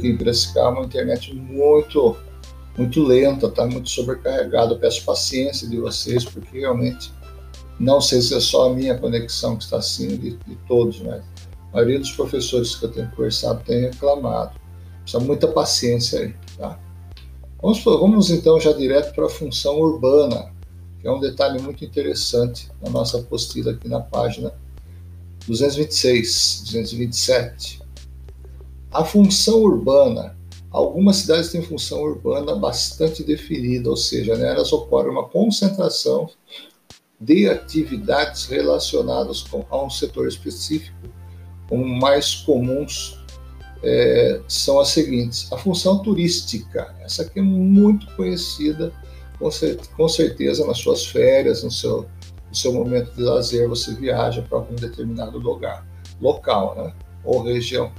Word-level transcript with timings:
aqui 0.00 0.08
em 0.08 0.16
Piracicaba 0.16 0.78
uma 0.78 0.86
internet 0.86 1.34
muito, 1.34 2.16
muito 2.76 3.02
lenta, 3.04 3.46
está 3.46 3.66
muito 3.66 3.88
sobrecarregada. 3.90 4.76
Peço 4.76 5.04
paciência 5.04 5.68
de 5.68 5.78
vocês, 5.78 6.24
porque 6.24 6.58
realmente 6.58 7.12
não 7.78 8.00
sei 8.00 8.20
se 8.20 8.34
é 8.34 8.40
só 8.40 8.70
a 8.70 8.74
minha 8.74 8.98
conexão 8.98 9.56
que 9.56 9.64
está 9.64 9.76
assim, 9.76 10.08
de, 10.08 10.36
de 10.36 10.56
todos, 10.66 11.00
mas 11.00 11.22
a 11.72 11.76
maioria 11.76 11.98
dos 11.98 12.10
professores 12.12 12.74
que 12.74 12.84
eu 12.84 12.90
tenho 12.90 13.10
conversado 13.10 13.62
tem 13.64 13.82
reclamado. 13.82 14.58
Precisa 15.02 15.22
muita 15.22 15.48
paciência 15.48 16.20
aí, 16.20 16.34
tá? 16.58 16.78
Vamos, 17.62 17.82
vamos 17.84 18.30
então 18.30 18.58
já 18.58 18.72
direto 18.72 19.14
para 19.14 19.26
a 19.26 19.30
função 19.30 19.78
urbana, 19.78 20.52
que 21.00 21.06
é 21.06 21.10
um 21.10 21.20
detalhe 21.20 21.60
muito 21.60 21.84
interessante 21.84 22.70
na 22.82 22.90
nossa 22.90 23.18
apostila 23.18 23.72
aqui 23.72 23.88
na 23.88 24.00
página 24.00 24.52
226, 25.46 26.62
227. 26.64 27.79
A 28.90 29.04
função 29.04 29.62
urbana. 29.62 30.36
Algumas 30.70 31.16
cidades 31.16 31.50
têm 31.50 31.62
função 31.62 32.00
urbana 32.02 32.54
bastante 32.54 33.24
definida, 33.24 33.90
ou 33.90 33.96
seja, 33.96 34.36
nelas 34.36 34.72
ocorre 34.72 35.08
uma 35.08 35.28
concentração 35.28 36.30
de 37.20 37.48
atividades 37.48 38.46
relacionadas 38.46 39.42
com, 39.42 39.64
a 39.68 39.84
um 39.84 39.90
setor 39.90 40.28
específico, 40.28 40.96
como 41.68 41.84
mais 41.84 42.36
comuns 42.36 43.18
é, 43.82 44.40
são 44.46 44.78
as 44.78 44.88
seguintes: 44.88 45.52
a 45.52 45.58
função 45.58 45.98
turística, 46.02 46.94
essa 47.00 47.22
aqui 47.22 47.40
é 47.40 47.42
muito 47.42 48.06
conhecida, 48.14 48.92
com, 49.38 49.48
com 49.96 50.08
certeza 50.08 50.64
nas 50.66 50.78
suas 50.78 51.04
férias, 51.06 51.64
no 51.64 51.70
seu 51.70 52.06
no 52.50 52.56
seu 52.56 52.72
momento 52.72 53.14
de 53.14 53.22
lazer, 53.22 53.68
você 53.68 53.94
viaja 53.94 54.42
para 54.42 54.58
algum 54.58 54.74
determinado 54.74 55.38
lugar, 55.38 55.86
local, 56.20 56.74
né? 56.76 56.92
ou 57.24 57.42
região. 57.42 57.92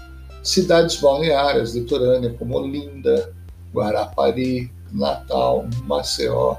Cidades 0.43 0.95
balneárias 0.95 1.75
litorâneas 1.75 2.35
como 2.37 2.57
Olinda, 2.57 3.33
Guarapari, 3.73 4.71
Natal, 4.91 5.67
Maceió, 5.85 6.57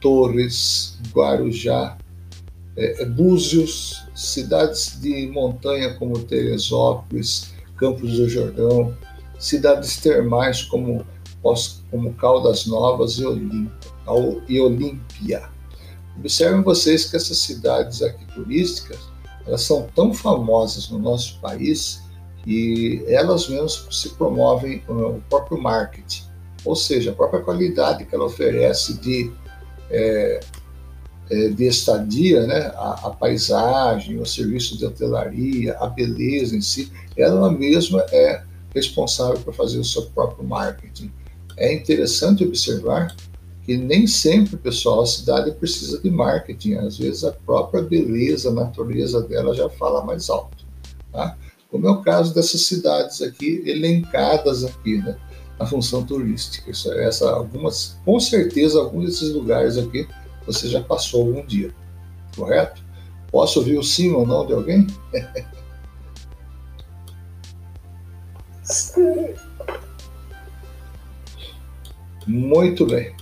Torres, 0.00 0.98
Guarujá, 1.12 1.98
é, 2.76 3.02
é, 3.02 3.04
Búzios, 3.04 4.04
cidades 4.14 5.00
de 5.00 5.26
montanha 5.28 5.94
como 5.94 6.18
Teresópolis, 6.20 7.52
Campos 7.76 8.12
do 8.12 8.28
Jordão, 8.28 8.96
cidades 9.38 9.96
termais 9.96 10.62
como, 10.62 11.04
como 11.90 12.14
Caldas 12.14 12.66
Novas 12.66 13.18
e 13.18 14.60
Olímpia. 14.60 15.48
Observem 16.16 16.62
vocês 16.62 17.04
que 17.04 17.16
essas 17.16 17.38
cidades 17.38 18.02
aqui 18.02 18.24
turísticas, 18.32 18.98
elas 19.46 19.62
são 19.62 19.88
tão 19.94 20.12
famosas 20.12 20.88
no 20.88 20.98
nosso 20.98 21.40
país 21.40 22.02
que 22.44 23.04
elas 23.08 23.48
mesmas 23.48 23.86
se 23.90 24.10
promovem 24.10 24.82
o 24.88 25.20
próprio 25.28 25.60
marketing, 25.60 26.24
ou 26.64 26.74
seja, 26.74 27.10
a 27.10 27.14
própria 27.14 27.40
qualidade 27.40 28.04
que 28.04 28.14
ela 28.14 28.24
oferece 28.24 28.98
de, 29.00 29.30
é 29.90 30.40
de 31.54 31.66
estadia, 31.66 32.46
né? 32.46 32.72
A, 32.74 33.08
a, 33.08 33.10
paisagem, 33.10 34.18
o 34.18 34.24
serviço 34.24 34.78
de 34.78 34.86
hotelaria, 34.86 35.76
a 35.78 35.86
beleza 35.86 36.56
em 36.56 36.60
si, 36.60 36.90
ela 37.16 37.50
mesma 37.50 38.04
é 38.10 38.42
responsável 38.74 39.38
por 39.40 39.54
fazer 39.54 39.78
o 39.78 39.84
seu 39.84 40.06
próprio 40.06 40.46
marketing. 40.46 41.12
É 41.56 41.72
interessante 41.72 42.44
observar 42.44 43.14
que 43.64 43.76
nem 43.76 44.06
sempre, 44.06 44.56
pessoal, 44.56 45.02
a 45.02 45.06
cidade 45.06 45.50
precisa 45.52 46.00
de 46.00 46.10
marketing. 46.10 46.74
Às 46.74 46.96
vezes 46.96 47.24
a 47.24 47.32
própria 47.32 47.82
beleza, 47.82 48.48
a 48.48 48.54
natureza 48.54 49.20
dela 49.22 49.54
já 49.54 49.68
fala 49.68 50.02
mais 50.02 50.30
alto. 50.30 50.66
Tá? 51.12 51.36
Como 51.70 51.86
é 51.86 51.90
o 51.90 52.00
caso 52.02 52.34
dessas 52.34 52.62
cidades 52.62 53.20
aqui, 53.20 53.62
elencadas 53.66 54.64
aqui, 54.64 54.98
né? 54.98 55.16
Na 55.58 55.66
função 55.66 56.04
turística. 56.04 56.70
Isso, 56.70 56.90
essa, 56.92 57.30
algumas, 57.30 57.98
com 58.04 58.18
certeza, 58.18 58.78
alguns 58.78 59.06
desses 59.06 59.32
lugares 59.32 59.76
aqui 59.76 60.08
você 60.46 60.68
já 60.68 60.80
passou 60.82 61.26
algum 61.26 61.44
dia. 61.44 61.74
Correto? 62.34 62.82
Posso 63.30 63.58
ouvir 63.58 63.76
o 63.78 63.82
sim 63.82 64.12
ou 64.12 64.26
não 64.26 64.46
de 64.46 64.54
alguém? 64.54 64.86
Muito 72.26 72.86
bem. 72.86 73.14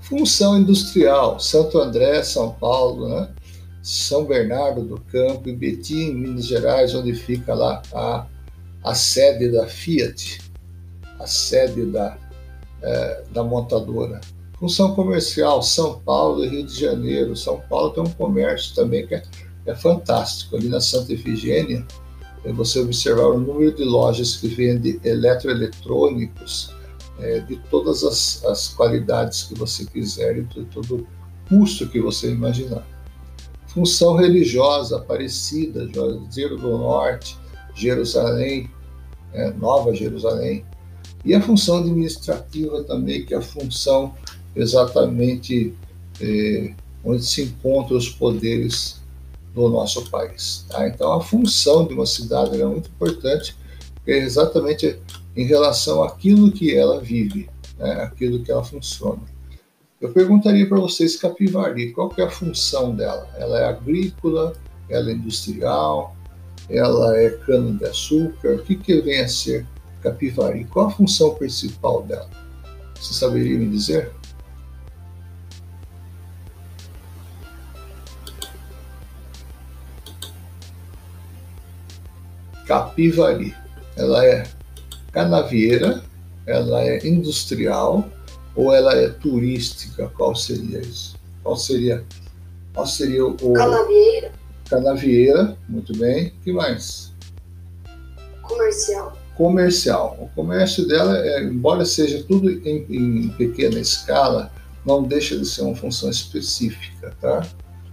Função 0.00 0.58
industrial, 0.58 1.40
Santo 1.40 1.78
André, 1.78 2.22
São 2.22 2.52
Paulo, 2.52 3.08
né? 3.08 3.30
São 3.84 4.24
Bernardo 4.24 4.82
do 4.82 4.98
Campo 4.98 5.46
e 5.46 5.54
Betim, 5.54 6.14
Minas 6.14 6.46
Gerais, 6.46 6.94
onde 6.94 7.14
fica 7.14 7.52
lá 7.52 7.82
a, 7.92 8.26
a 8.82 8.94
sede 8.94 9.52
da 9.52 9.66
Fiat, 9.66 10.40
a 11.20 11.26
sede 11.26 11.84
da, 11.84 12.16
é, 12.80 13.24
da 13.30 13.44
montadora. 13.44 14.22
Função 14.58 14.94
comercial, 14.94 15.62
São 15.62 16.00
Paulo 16.00 16.42
e 16.42 16.48
Rio 16.48 16.64
de 16.64 16.80
Janeiro. 16.80 17.36
São 17.36 17.60
Paulo 17.68 17.90
tem 17.90 18.02
um 18.02 18.10
comércio 18.10 18.74
também 18.74 19.06
que 19.06 19.16
é, 19.16 19.22
é 19.66 19.74
fantástico. 19.74 20.56
Ali 20.56 20.70
na 20.70 20.80
Santa 20.80 21.12
Efigênia, 21.12 21.86
é 22.42 22.52
você 22.52 22.80
observar 22.80 23.26
o 23.26 23.38
número 23.38 23.74
de 23.74 23.84
lojas 23.84 24.38
que 24.38 24.48
vendem 24.48 24.98
eletroeletrônicos, 25.04 26.72
é, 27.18 27.40
de 27.40 27.56
todas 27.70 28.02
as, 28.02 28.42
as, 28.46 28.68
qualidades 28.68 29.42
que 29.42 29.54
você 29.54 29.84
quiser 29.84 30.38
e 30.38 30.42
de 30.42 30.64
todo 30.64 30.96
o 30.96 31.06
custo 31.48 31.86
que 31.86 32.00
você 32.00 32.32
imaginar. 32.32 32.93
Função 33.74 34.14
religiosa, 34.14 34.98
Aparecida, 34.98 35.88
Juazeiro 35.92 36.56
do 36.56 36.78
Norte, 36.78 37.36
Jerusalém, 37.74 38.70
é, 39.32 39.50
Nova 39.50 39.92
Jerusalém. 39.92 40.64
E 41.24 41.34
a 41.34 41.42
função 41.42 41.78
administrativa 41.78 42.84
também, 42.84 43.26
que 43.26 43.34
é 43.34 43.38
a 43.38 43.42
função 43.42 44.14
exatamente 44.54 45.74
é, 46.20 46.72
onde 47.02 47.24
se 47.24 47.42
encontram 47.42 47.96
os 47.96 48.08
poderes 48.08 49.02
do 49.52 49.68
nosso 49.68 50.08
país. 50.08 50.64
Tá? 50.68 50.86
Então, 50.86 51.12
a 51.12 51.20
função 51.20 51.84
de 51.84 51.94
uma 51.94 52.06
cidade 52.06 52.60
é 52.60 52.64
muito 52.64 52.88
importante, 52.88 53.56
é 54.06 54.18
exatamente 54.18 54.98
em 55.36 55.46
relação 55.46 56.02
àquilo 56.02 56.52
que 56.52 56.76
ela 56.76 57.00
vive, 57.00 57.48
né, 57.76 57.92
aquilo 58.02 58.42
que 58.42 58.52
ela 58.52 58.62
funciona. 58.62 59.22
Eu 60.00 60.12
perguntaria 60.12 60.68
para 60.68 60.78
vocês 60.78 61.16
Capivari, 61.16 61.92
qual 61.92 62.12
é 62.18 62.22
a 62.22 62.30
função 62.30 62.94
dela? 62.94 63.28
Ela 63.36 63.60
é 63.60 63.66
agrícola, 63.66 64.52
ela 64.88 65.08
é 65.08 65.12
industrial, 65.12 66.16
ela 66.68 67.16
é 67.16 67.30
cana-de-açúcar, 67.30 68.56
o 68.56 68.62
que, 68.64 68.74
que 68.74 69.00
vem 69.00 69.20
a 69.20 69.28
ser 69.28 69.66
Capivari? 70.02 70.64
Qual 70.64 70.88
a 70.88 70.90
função 70.90 71.34
principal 71.34 72.02
dela? 72.02 72.28
Você 72.96 73.14
saberia 73.14 73.56
me 73.56 73.68
dizer? 73.68 74.12
Capivari. 82.66 83.54
Ela 83.96 84.26
é 84.26 84.44
canavieira, 85.12 86.02
ela 86.46 86.82
é 86.82 87.06
industrial 87.06 88.10
ou 88.54 88.72
ela 88.72 88.94
é 88.94 89.08
turística? 89.08 90.08
Qual 90.16 90.34
seria 90.34 90.80
isso? 90.80 91.16
Qual 91.42 91.56
seria, 91.56 92.04
qual 92.72 92.86
seria 92.86 93.26
o. 93.26 93.52
Canavieira. 93.52 94.32
Canavieira, 94.68 95.58
muito 95.68 95.96
bem. 95.96 96.28
O 96.28 96.44
que 96.44 96.52
mais? 96.52 97.12
Comercial. 98.42 99.18
Comercial. 99.36 100.18
O 100.20 100.28
comércio 100.34 100.86
dela, 100.86 101.18
é, 101.18 101.42
embora 101.42 101.84
seja 101.84 102.22
tudo 102.22 102.50
em, 102.50 102.86
em 102.88 103.28
pequena 103.30 103.78
escala, 103.78 104.52
não 104.86 105.02
deixa 105.02 105.36
de 105.36 105.46
ser 105.46 105.62
uma 105.62 105.74
função 105.74 106.08
específica, 106.08 107.14
tá? 107.20 107.46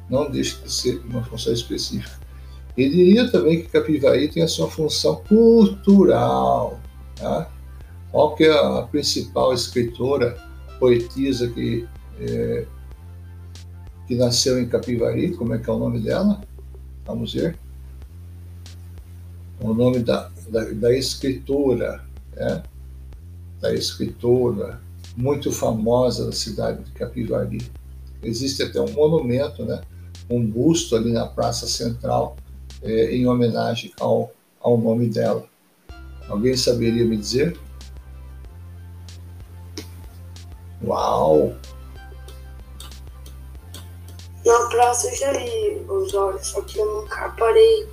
Não 0.10 0.30
deixa 0.30 0.62
de 0.62 0.72
ser 0.72 1.02
uma 1.06 1.24
função 1.24 1.52
específica. 1.52 2.20
E 2.78 2.88
diria 2.90 3.30
também 3.30 3.62
que 3.62 3.70
Capivari 3.70 4.28
tem 4.30 4.44
a 4.44 4.48
sua 4.48 4.70
função 4.70 5.22
cultural, 5.28 6.80
Tá? 7.22 7.48
Qual 8.12 8.36
que 8.36 8.44
é 8.44 8.52
a 8.52 8.82
principal 8.82 9.54
escritora, 9.54 10.36
poetisa 10.82 11.48
que, 11.48 11.88
é, 12.20 12.66
que 14.08 14.16
nasceu 14.16 14.60
em 14.60 14.68
Capivari? 14.68 15.36
Como 15.36 15.54
é 15.54 15.60
que 15.60 15.70
é 15.70 15.74
o 15.74 15.78
nome 15.78 16.00
dela? 16.00 16.42
Vamos 17.06 17.36
ver. 17.36 17.56
O 19.62 19.76
nome 19.76 20.00
da, 20.00 20.32
da, 20.50 20.64
da 20.72 20.92
escritora, 20.98 22.04
né? 22.36 22.64
da 23.60 23.72
escritora 23.76 24.82
muito 25.16 25.52
famosa 25.52 26.26
da 26.26 26.32
cidade 26.32 26.84
de 26.84 26.92
Capivari. 26.94 27.60
Existe 28.24 28.64
até 28.64 28.82
um 28.82 28.92
monumento, 28.92 29.64
né? 29.64 29.82
um 30.28 30.44
busto 30.44 30.96
ali 30.96 31.14
na 31.14 31.28
Praça 31.28 31.68
Central 31.68 32.38
é, 32.82 33.16
em 33.16 33.28
homenagem 33.28 33.92
ao, 34.00 34.32
ao 34.60 34.80
nome 34.80 35.10
dela. 35.10 35.46
Alguém 36.28 36.58
saberia 36.58 37.06
me 37.06 37.18
dizer? 37.18 37.56
Uau! 40.84 41.54
Na 44.46 44.70
praça 44.70 45.08
eu 45.08 45.16
já 45.16 45.32
li 45.34 45.86
os 45.88 46.14
olhos, 46.14 46.48
só 46.48 46.62
que 46.62 46.80
eu 46.80 47.02
nunca 47.02 47.30
parei 47.38 47.88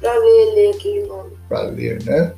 para 0.00 0.18
ler, 0.18 0.54
ler 0.54 0.74
aquele 0.74 1.06
nome. 1.06 1.36
Para 1.48 1.62
ler, 1.62 2.02
né? 2.04 2.34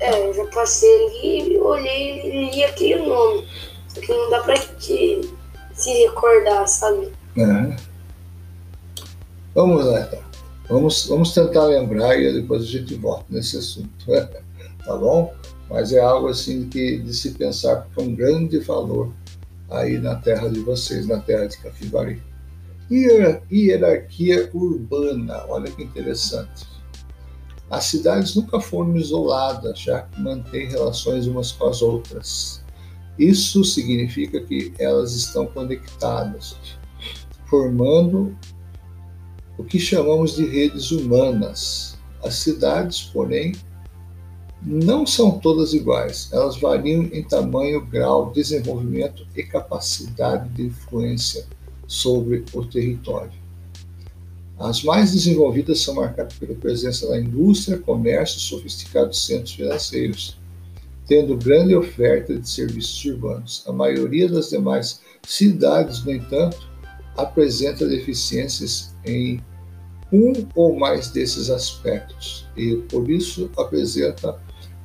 É, 0.00 0.28
eu 0.28 0.34
já 0.34 0.46
passei 0.46 1.06
ali, 1.06 1.58
olhei 1.58 2.20
e 2.20 2.50
li 2.50 2.64
aquele 2.64 3.06
nome. 3.06 3.48
Só 3.88 4.00
que 4.00 4.12
não 4.12 4.30
dá 4.30 4.42
pra 4.42 4.56
te, 4.56 5.20
se 5.74 5.92
recordar, 6.04 6.68
sabe? 6.68 7.12
É. 7.36 7.76
Vamos 9.54 9.84
lá, 9.84 10.00
então. 10.02 10.28
Vamos, 10.68 11.06
vamos 11.06 11.32
tentar 11.32 11.64
lembrar 11.64 12.18
e 12.18 12.32
depois 12.32 12.62
a 12.62 12.66
gente 12.66 12.94
volta 12.94 13.24
nesse 13.30 13.56
assunto. 13.56 13.88
tá 14.84 14.96
bom? 14.96 15.34
Mas 15.68 15.92
é 15.92 16.00
algo 16.00 16.28
assim 16.28 16.68
que 16.68 16.98
de 16.98 17.14
se 17.14 17.32
pensar 17.32 17.86
com 17.94 18.04
um 18.04 18.14
grande 18.14 18.58
valor 18.58 19.12
aí 19.70 19.98
na 19.98 20.16
terra 20.16 20.48
de 20.48 20.60
vocês, 20.60 21.06
na 21.06 21.18
terra 21.20 21.46
de 21.46 21.58
Capivari. 21.58 22.22
Hierarquia 22.90 24.50
urbana, 24.54 25.44
olha 25.48 25.70
que 25.70 25.82
interessante. 25.82 26.66
As 27.70 27.84
cidades 27.84 28.34
nunca 28.34 28.60
foram 28.60 28.96
isoladas, 28.96 29.78
já 29.78 30.02
que 30.02 30.20
mantêm 30.20 30.68
relações 30.68 31.26
umas 31.26 31.52
com 31.52 31.66
as 31.66 31.82
outras. 31.82 32.64
Isso 33.18 33.62
significa 33.62 34.40
que 34.40 34.72
elas 34.78 35.14
estão 35.14 35.46
conectadas, 35.46 36.56
formando 37.46 38.34
o 39.58 39.64
que 39.64 39.78
chamamos 39.78 40.36
de 40.36 40.46
redes 40.46 40.90
humanas. 40.92 41.98
As 42.24 42.36
cidades, 42.36 43.02
porém, 43.12 43.52
não 44.62 45.06
são 45.06 45.38
todas 45.38 45.72
iguais. 45.72 46.28
Elas 46.32 46.58
variam 46.58 47.08
em 47.12 47.22
tamanho, 47.22 47.84
grau, 47.84 48.30
desenvolvimento 48.32 49.26
e 49.36 49.42
capacidade 49.42 50.48
de 50.50 50.64
influência 50.66 51.46
sobre 51.86 52.44
o 52.52 52.64
território. 52.64 53.32
As 54.58 54.82
mais 54.82 55.12
desenvolvidas 55.12 55.80
são 55.80 55.94
marcadas 55.94 56.34
pela 56.34 56.54
presença 56.54 57.08
da 57.08 57.20
indústria, 57.20 57.78
comércio, 57.78 58.40
sofisticados 58.40 59.24
centros 59.24 59.52
financeiros, 59.54 60.36
tendo 61.06 61.36
grande 61.36 61.76
oferta 61.76 62.36
de 62.36 62.48
serviços 62.48 63.04
urbanos. 63.04 63.62
A 63.66 63.72
maioria 63.72 64.28
das 64.28 64.50
demais 64.50 65.00
cidades, 65.22 66.04
no 66.04 66.12
entanto, 66.12 66.68
apresenta 67.16 67.86
deficiências 67.86 68.94
em 69.06 69.40
um 70.12 70.32
ou 70.54 70.76
mais 70.76 71.08
desses 71.08 71.50
aspectos 71.50 72.46
e, 72.56 72.76
por 72.90 73.08
isso, 73.08 73.50
apresenta 73.56 74.38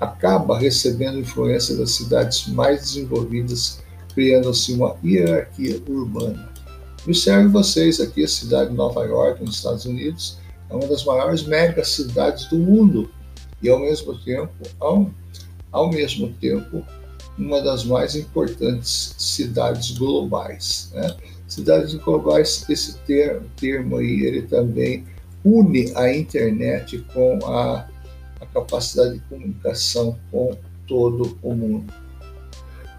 acaba 0.04 0.58
recebendo 0.58 1.20
influência 1.20 1.76
das 1.76 1.92
cidades 1.92 2.48
mais 2.48 2.82
desenvolvidas, 2.82 3.82
criando-se 4.14 4.74
uma 4.74 4.96
hierarquia 5.04 5.82
urbana. 5.88 6.50
Observe 7.06 7.50
vocês 7.50 8.00
aqui 8.00 8.24
a 8.24 8.28
cidade 8.28 8.70
de 8.70 8.76
Nova 8.76 9.04
York, 9.04 9.44
nos 9.44 9.56
Estados 9.56 9.86
Unidos, 9.86 10.38
é 10.70 10.74
uma 10.74 10.88
das 10.88 11.04
maiores 11.04 11.44
megacidades 11.44 12.48
do 12.48 12.58
mundo 12.58 13.10
e 13.62 13.70
ao 13.70 13.80
mesmo 13.80 14.18
tempo, 14.20 14.52
ao, 14.80 15.10
ao 15.72 15.90
mesmo 15.90 16.34
tempo, 16.34 16.86
uma 17.38 17.62
das 17.62 17.84
mais 17.84 18.16
importantes 18.16 19.16
cidades 19.18 19.92
globais. 19.98 20.92
Né? 20.94 21.16
Cidades 21.48 21.94
globais, 21.96 22.66
esse 22.70 22.98
termo, 23.00 23.48
termo 23.58 23.98
aí, 23.98 24.22
ele 24.22 24.44
também 24.44 25.06
une 25.44 25.92
a 25.96 26.14
internet 26.14 27.04
com 27.14 27.40
a 27.46 27.88
a 28.44 28.46
capacidade 28.48 29.16
de 29.16 29.20
comunicação 29.22 30.18
com 30.30 30.56
todo 30.88 31.38
o 31.42 31.56
mundo. 31.56 31.94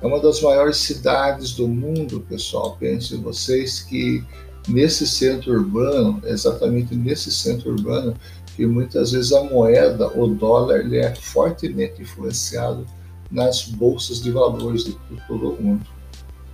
É 0.02 0.06
uma 0.06 0.20
das 0.20 0.40
maiores 0.42 0.78
cidades 0.78 1.52
do 1.52 1.68
mundo, 1.68 2.20
pessoal. 2.28 2.76
Pensem 2.78 3.20
vocês 3.20 3.80
que 3.80 4.24
nesse 4.68 5.06
centro 5.06 5.52
urbano, 5.52 6.20
exatamente 6.24 6.94
nesse 6.94 7.30
centro 7.30 7.70
urbano, 7.70 8.14
que 8.56 8.66
muitas 8.66 9.12
vezes 9.12 9.32
a 9.32 9.42
moeda, 9.44 10.08
o 10.18 10.26
dólar, 10.28 10.80
ele 10.80 10.98
é 10.98 11.14
fortemente 11.14 12.02
influenciado 12.02 12.86
nas 13.30 13.64
bolsas 13.64 14.22
de 14.22 14.30
valores 14.30 14.84
de 14.84 14.96
todo 15.26 15.54
o 15.54 15.62
mundo, 15.62 15.86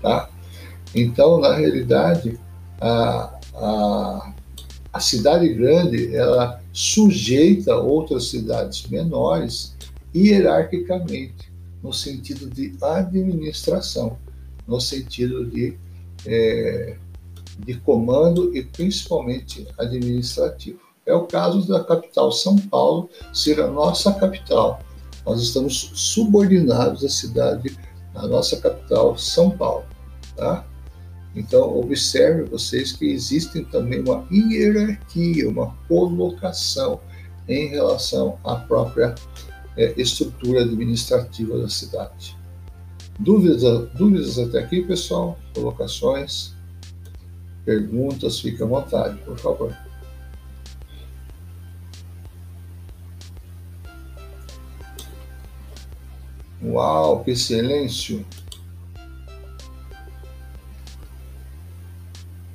tá? 0.00 0.30
Então, 0.94 1.38
na 1.38 1.54
realidade, 1.54 2.38
a, 2.80 3.38
a, 3.54 4.32
a 4.92 5.00
cidade 5.00 5.52
grande, 5.54 6.14
ela 6.14 6.59
sujeita 6.72 7.76
outras 7.76 8.28
cidades 8.28 8.86
menores 8.86 9.76
hierarquicamente, 10.14 11.50
no 11.82 11.92
sentido 11.92 12.48
de 12.48 12.74
administração, 12.82 14.18
no 14.66 14.80
sentido 14.80 15.46
de, 15.46 15.76
é, 16.26 16.96
de 17.58 17.74
comando 17.80 18.54
e 18.56 18.62
principalmente 18.62 19.66
administrativo. 19.78 20.80
É 21.06 21.14
o 21.14 21.26
caso 21.26 21.66
da 21.66 21.82
capital 21.82 22.30
São 22.30 22.56
Paulo 22.56 23.08
ser 23.32 23.60
a 23.60 23.66
nossa 23.66 24.12
capital. 24.12 24.80
Nós 25.24 25.42
estamos 25.42 25.92
subordinados 25.94 27.04
à 27.04 27.08
cidade, 27.08 27.76
à 28.14 28.26
nossa 28.26 28.60
capital 28.60 29.16
São 29.18 29.50
Paulo, 29.50 29.84
tá? 30.36 30.66
Então, 31.34 31.78
observe 31.78 32.44
vocês 32.44 32.92
que 32.92 33.06
existem 33.06 33.64
também 33.64 34.00
uma 34.00 34.26
hierarquia, 34.32 35.48
uma 35.48 35.76
colocação 35.86 37.00
em 37.48 37.68
relação 37.68 38.38
à 38.44 38.56
própria 38.56 39.14
é, 39.76 39.94
estrutura 39.96 40.62
administrativa 40.62 41.58
da 41.58 41.68
cidade. 41.68 42.36
Dúvidas, 43.18 43.62
dúvidas 43.92 44.38
até 44.38 44.58
aqui, 44.58 44.82
pessoal? 44.82 45.38
Colocações? 45.54 46.54
Perguntas? 47.64 48.40
Fique 48.40 48.62
à 48.62 48.66
vontade, 48.66 49.18
por 49.18 49.38
favor. 49.38 49.76
Uau, 56.62 57.24
que 57.24 57.34
silêncio! 57.34 58.24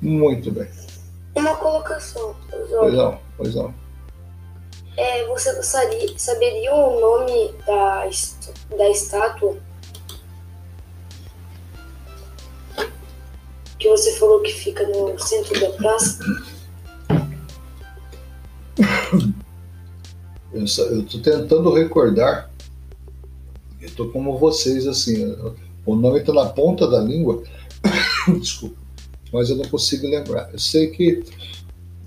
Muito 0.00 0.50
bem. 0.50 0.68
Uma 1.34 1.56
colocação, 1.56 2.34
Pois 2.50 2.94
não, 2.94 3.18
pois 3.36 3.54
não. 3.54 3.74
É, 4.96 5.26
você 5.26 5.54
gostaria, 5.54 6.18
saberia 6.18 6.74
o 6.74 7.00
nome 7.00 7.52
da, 7.66 8.08
da 8.76 8.88
estátua? 8.88 9.56
Que 13.78 13.88
você 13.90 14.16
falou 14.16 14.40
que 14.40 14.52
fica 14.52 14.86
no 14.86 15.18
centro 15.18 15.60
da 15.60 15.70
praça? 15.72 16.18
Eu 20.54 20.64
estou 20.64 21.20
tentando 21.20 21.74
recordar. 21.74 22.50
Eu 23.78 23.88
estou 23.88 24.10
como 24.10 24.38
vocês, 24.38 24.86
assim. 24.86 25.36
O 25.84 25.94
nome 25.94 26.20
está 26.20 26.32
na 26.32 26.46
ponta 26.46 26.88
da 26.88 26.98
língua. 26.98 27.42
Desculpa 28.40 28.85
mas 29.32 29.50
eu 29.50 29.56
não 29.56 29.64
consigo 29.64 30.06
lembrar. 30.06 30.50
Eu 30.52 30.58
sei 30.58 30.88
que 30.88 31.24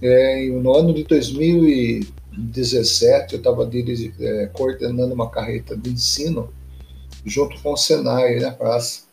é, 0.02 0.48
no 0.48 0.74
ano 0.76 0.94
de 0.94 1.04
2017 1.04 3.34
eu 3.34 3.40
estava 3.40 3.70
é, 4.20 4.46
coordenando 4.48 5.14
uma 5.14 5.30
carreta 5.30 5.76
de 5.76 5.90
ensino 5.90 6.54
junto 7.26 7.62
com 7.62 7.74
o 7.74 7.78
Senai 7.78 8.40
na 8.40 8.52
praça. 8.52 9.10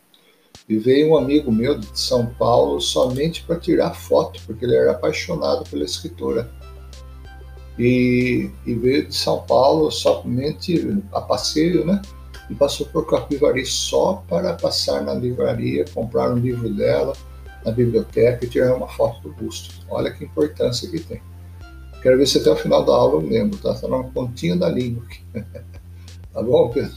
E 0.69 0.79
veio 0.79 1.11
um 1.11 1.17
amigo 1.17 1.53
meu 1.53 1.79
de 1.79 1.87
São 1.99 2.27
Paulo 2.27 2.81
somente 2.81 3.45
para 3.45 3.57
tirar 3.57 3.95
foto, 3.95 4.41
porque 4.47 4.65
ele 4.65 4.75
era 4.75 4.91
apaixonado 4.93 5.69
pela 5.69 5.85
escritora. 5.85 6.51
E, 7.79 8.51
e, 8.67 8.75
veio 8.75 9.07
de 9.07 9.15
São 9.15 9.43
Paulo 9.43 9.93
somente 9.93 10.99
a 11.13 11.21
passeio, 11.21 11.85
né? 11.85 12.01
E 12.49 12.55
passou 12.55 12.87
por 12.87 13.07
Capivari 13.07 13.67
só 13.67 14.25
para 14.29 14.55
passar 14.55 15.03
na 15.03 15.13
livraria, 15.15 15.85
comprar 15.93 16.33
um 16.33 16.39
livro 16.39 16.71
dela 16.71 17.13
na 17.67 17.73
biblioteca 17.73 18.45
e 18.45 18.49
tirar 18.49 18.77
uma 18.77 18.87
foto 18.87 19.21
do 19.23 19.35
busto. 19.35 19.75
Olha 19.91 20.13
que 20.13 20.25
importância 20.25 20.89
que 20.89 21.01
tem. 21.01 21.21
Quero 22.01 22.17
ver 22.17 22.27
se 22.29 22.39
até 22.39 22.49
o 22.49 22.57
final 22.57 22.85
da 22.85 22.93
aula 22.93 23.21
eu 23.21 23.29
lembro, 23.29 23.59
tá? 23.59 23.73
Está 23.73 23.89
na 23.89 24.05
pontinha 24.05 24.55
da 24.55 24.69
língua 24.69 25.03
aqui. 25.05 25.21
tá 26.33 26.43
bom, 26.43 26.71
Pedro? 26.71 26.95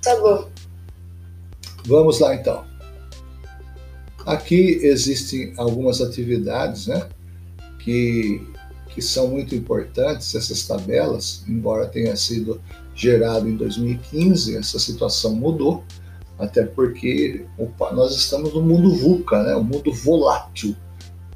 Tá 0.00 0.18
bom. 0.18 0.48
Vamos 1.84 2.20
lá 2.20 2.34
então. 2.34 2.64
Aqui 4.24 4.78
existem 4.82 5.52
algumas 5.58 6.00
atividades, 6.00 6.86
né? 6.86 7.08
Que, 7.80 8.46
que 8.88 9.02
são 9.02 9.28
muito 9.28 9.54
importantes, 9.54 10.34
essas 10.34 10.66
tabelas, 10.66 11.44
embora 11.46 11.86
tenha 11.86 12.16
sido 12.16 12.62
gerado 12.94 13.46
em 13.48 13.56
2015, 13.56 14.56
essa 14.56 14.78
situação 14.78 15.34
mudou 15.34 15.84
até 16.38 16.64
porque 16.64 17.44
opa, 17.58 17.92
nós 17.92 18.14
estamos 18.14 18.54
no 18.54 18.62
mundo 18.62 18.94
VUCA, 18.94 19.42
né? 19.42 19.54
o 19.54 19.62
mundo 19.62 19.92
volátil. 19.92 20.74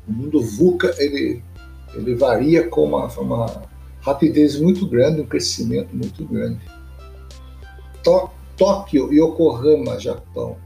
O 0.07 0.13
mundo 0.13 0.43
VUCA 0.43 0.95
ele, 0.99 1.43
ele 1.95 2.15
varia 2.15 2.69
com 2.69 2.85
uma, 2.85 3.07
uma 3.19 3.63
rapidez 4.01 4.59
muito 4.59 4.87
grande, 4.87 5.21
um 5.21 5.27
crescimento 5.27 5.95
muito 5.95 6.25
grande. 6.25 6.61
Tóquio 8.57 9.13
e 9.13 9.21
Yokohama, 9.21 9.99
Japão, 9.99 10.57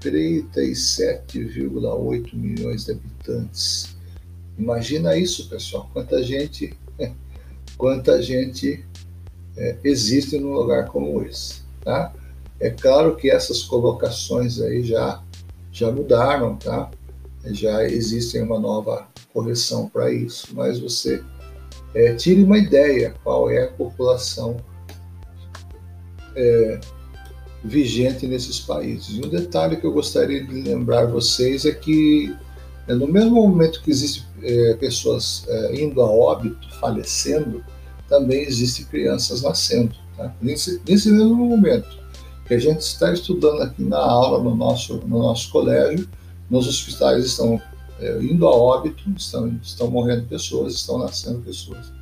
37,8 0.00 2.34
milhões 2.34 2.84
de 2.84 2.92
habitantes. 2.92 3.96
Imagina 4.56 5.16
isso, 5.16 5.48
pessoal, 5.48 5.90
quanta 5.92 6.22
gente, 6.22 6.72
quanta 7.76 8.22
gente 8.22 8.84
é, 9.56 9.76
existem 9.82 10.40
num 10.40 10.52
lugar 10.52 10.86
como 10.86 11.24
esse. 11.24 11.64
Tá? 11.82 12.12
É 12.64 12.70
claro 12.70 13.14
que 13.14 13.30
essas 13.30 13.62
colocações 13.62 14.58
aí 14.58 14.82
já, 14.82 15.22
já 15.70 15.92
mudaram, 15.92 16.56
tá? 16.56 16.90
já 17.52 17.84
existe 17.84 18.38
uma 18.38 18.58
nova 18.58 19.06
correção 19.34 19.86
para 19.86 20.10
isso, 20.10 20.48
mas 20.54 20.78
você 20.78 21.22
é, 21.94 22.14
tire 22.14 22.42
uma 22.42 22.56
ideia 22.56 23.14
qual 23.22 23.50
é 23.50 23.64
a 23.64 23.68
população 23.68 24.56
é, 26.34 26.80
vigente 27.62 28.26
nesses 28.26 28.60
países. 28.60 29.18
E 29.18 29.18
um 29.18 29.28
detalhe 29.28 29.76
que 29.76 29.84
eu 29.84 29.92
gostaria 29.92 30.42
de 30.42 30.62
lembrar 30.62 31.04
vocês 31.04 31.66
é 31.66 31.72
que 31.72 32.34
é, 32.88 32.94
no 32.94 33.06
mesmo 33.06 33.32
momento 33.32 33.82
que 33.82 33.90
existem 33.90 34.24
é, 34.42 34.72
pessoas 34.76 35.44
é, 35.48 35.82
indo 35.82 36.00
a 36.00 36.10
óbito, 36.10 36.66
falecendo, 36.80 37.62
também 38.08 38.40
existem 38.40 38.86
crianças 38.86 39.42
nascendo. 39.42 39.94
Tá? 40.16 40.34
Nesse, 40.40 40.80
nesse 40.88 41.10
mesmo 41.10 41.36
momento 41.36 42.03
que 42.44 42.54
a 42.54 42.58
gente 42.58 42.80
está 42.80 43.12
estudando 43.12 43.62
aqui 43.62 43.82
na 43.82 43.98
aula, 43.98 44.42
no 44.42 44.54
nosso, 44.54 44.98
no 45.06 45.20
nosso 45.20 45.50
colégio, 45.50 46.08
nos 46.50 46.68
hospitais 46.68 47.24
estão 47.24 47.60
é, 48.00 48.18
indo 48.22 48.46
a 48.46 48.54
óbito, 48.54 49.02
estão, 49.16 49.58
estão 49.62 49.90
morrendo 49.90 50.26
pessoas, 50.26 50.74
estão 50.74 50.98
nascendo 50.98 51.40
pessoas. 51.40 51.92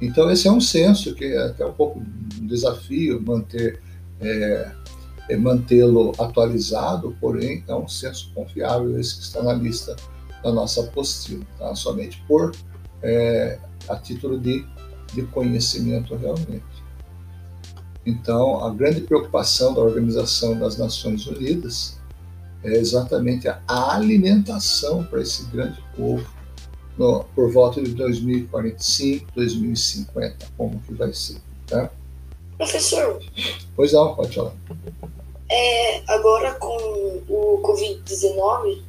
Então, 0.00 0.30
esse 0.30 0.48
é 0.48 0.52
um 0.52 0.60
censo 0.60 1.14
que 1.14 1.24
é 1.24 1.46
até 1.46 1.64
um 1.64 1.72
pouco 1.72 2.00
um 2.00 2.46
desafio 2.46 3.22
manter 3.22 3.80
é, 4.20 4.70
é 5.28 5.36
mantê-lo 5.36 6.12
atualizado, 6.18 7.16
porém 7.20 7.64
é 7.66 7.74
um 7.74 7.88
censo 7.88 8.30
confiável 8.34 8.98
esse 8.98 9.16
que 9.16 9.22
está 9.22 9.42
na 9.42 9.54
lista 9.54 9.96
da 10.42 10.52
nossa 10.52 10.82
apostila, 10.82 11.44
tá? 11.58 11.74
somente 11.74 12.22
por 12.28 12.52
é, 13.02 13.58
a 13.88 13.96
título 13.96 14.38
de, 14.38 14.66
de 15.14 15.22
conhecimento 15.22 16.14
realmente. 16.14 16.73
Então, 18.06 18.64
a 18.64 18.70
grande 18.70 19.00
preocupação 19.00 19.72
da 19.72 19.80
Organização 19.80 20.58
das 20.58 20.76
Nações 20.76 21.26
Unidas 21.26 21.98
é 22.62 22.72
exatamente 22.72 23.48
a 23.48 23.60
alimentação 23.94 25.04
para 25.04 25.20
esse 25.20 25.44
grande 25.46 25.82
povo 25.96 26.26
no, 26.98 27.24
por 27.34 27.50
volta 27.52 27.82
de 27.82 27.92
2045, 27.92 29.32
2050, 29.34 30.46
como 30.56 30.80
que 30.80 30.94
vai 30.94 31.12
ser, 31.12 31.36
tá? 31.66 31.90
Professor. 32.56 33.20
Pois 33.74 33.92
não, 33.92 34.14
pode 34.14 34.34
falar. 34.34 34.52
É, 35.50 36.02
agora 36.12 36.54
com 36.54 36.76
o 37.28 37.60
Covid-19, 37.62 38.82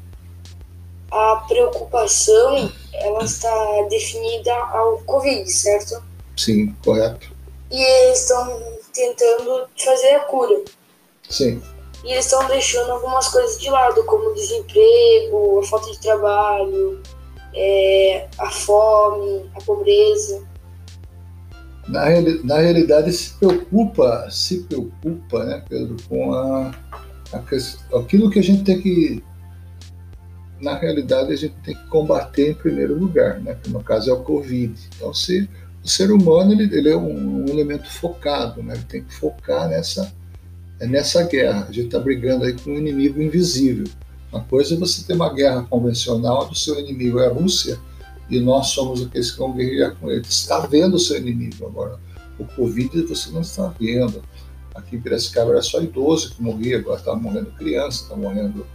a 1.11 1.35
preocupação 1.47 2.71
ela 2.93 3.23
está 3.23 3.87
definida 3.89 4.53
ao 4.53 4.99
Covid, 4.99 5.49
certo? 5.49 6.03
Sim, 6.37 6.75
correto. 6.83 7.33
E 7.71 7.81
eles 7.81 8.21
estão 8.21 8.75
tentando 8.95 9.67
fazer 9.77 10.15
a 10.15 10.19
cura. 10.21 10.63
Sim. 11.29 11.61
E 12.03 12.11
eles 12.11 12.25
estão 12.25 12.47
deixando 12.47 12.91
algumas 12.91 13.27
coisas 13.27 13.59
de 13.59 13.69
lado, 13.69 14.03
como 14.05 14.29
o 14.29 14.33
desemprego, 14.33 15.59
a 15.59 15.63
falta 15.63 15.91
de 15.91 15.99
trabalho, 15.99 17.01
é, 17.53 18.27
a 18.37 18.49
fome, 18.49 19.49
a 19.55 19.61
pobreza. 19.61 20.43
Na, 21.87 22.05
na 22.43 22.59
realidade, 22.59 23.11
se 23.11 23.33
preocupa, 23.33 24.27
se 24.31 24.63
preocupa, 24.63 25.43
né, 25.43 25.63
Pedro, 25.67 25.97
com 26.07 26.33
a, 26.33 26.71
a, 27.33 27.99
aquilo 27.99 28.29
que 28.29 28.39
a 28.39 28.43
gente 28.43 28.63
tem 28.63 28.81
que 28.81 29.23
na 30.59 30.75
realidade 30.75 31.33
a 31.33 31.35
gente 31.35 31.55
tem 31.63 31.75
que 31.75 31.87
combater 31.87 32.51
em 32.51 32.53
primeiro 32.53 32.97
lugar, 32.97 33.39
né? 33.41 33.57
que 33.61 33.69
no 33.69 33.83
caso 33.83 34.09
é 34.09 34.13
o 34.13 34.23
Covid. 34.23 34.73
Então, 34.95 35.13
se, 35.13 35.49
o 35.85 35.87
ser 35.87 36.11
humano 36.11 36.51
ele, 36.51 36.63
ele 36.75 36.89
é 36.89 36.97
um, 36.97 37.43
um, 37.43 37.47
elemento 37.47 37.87
focado, 37.87 38.63
né? 38.63 38.73
ele 38.73 38.83
tem 38.85 39.03
que 39.03 39.13
focar 39.13 39.69
nessa, 39.69 40.11
nessa 40.81 41.21
guerra. 41.27 41.67
A 41.69 41.71
gente 41.71 41.85
está 41.85 41.99
brigando 41.99 42.43
aí 42.43 42.53
com 42.53 42.71
um 42.71 42.77
inimigo 42.79 43.21
invisível. 43.21 43.85
Uma 44.31 44.43
coisa 44.43 44.73
é 44.73 44.77
você 44.77 45.03
ter 45.03 45.13
uma 45.13 45.31
guerra 45.31 45.61
convencional 45.69 46.43
onde 46.43 46.53
o 46.53 46.55
seu 46.55 46.79
inimigo 46.79 47.19
é 47.19 47.27
a 47.27 47.31
Rússia 47.31 47.77
e 48.31 48.39
nós 48.39 48.69
somos 48.69 49.05
aqueles 49.05 49.29
que 49.29 49.37
vão 49.37 49.53
guerrear 49.53 49.95
com 49.95 50.09
ele. 50.09 50.23
Você 50.23 50.31
está 50.31 50.59
vendo 50.61 50.95
o 50.95 50.99
seu 50.99 51.17
inimigo 51.17 51.67
agora. 51.67 51.99
O 52.39 52.45
Covid 52.45 53.03
você 53.03 53.29
não 53.29 53.41
está 53.41 53.71
vendo. 53.79 54.23
Aqui 54.73 54.95
em 54.95 55.01
Piracicaba 55.01 55.51
era 55.51 55.61
só 55.61 55.79
idoso 55.79 56.33
que 56.33 56.41
morria, 56.41 56.79
agora 56.79 56.97
está 56.97 57.15
morrendo 57.15 57.51
criança, 57.51 58.01
está 58.03 58.15
morrendo 58.15 58.65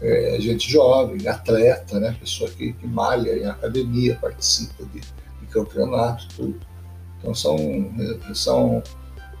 é, 0.00 0.36
gente 0.40 0.68
jovem, 0.68 1.26
atleta, 1.28 2.00
né? 2.00 2.16
pessoa 2.18 2.50
que, 2.50 2.72
que 2.72 2.86
malha 2.86 3.38
em 3.38 3.46
academia, 3.46 4.18
participa 4.20 4.84
de 4.92 5.00
campeonato, 5.48 6.28
tudo. 6.36 6.60
Então 7.18 7.34
são, 7.34 7.56
são 8.34 8.82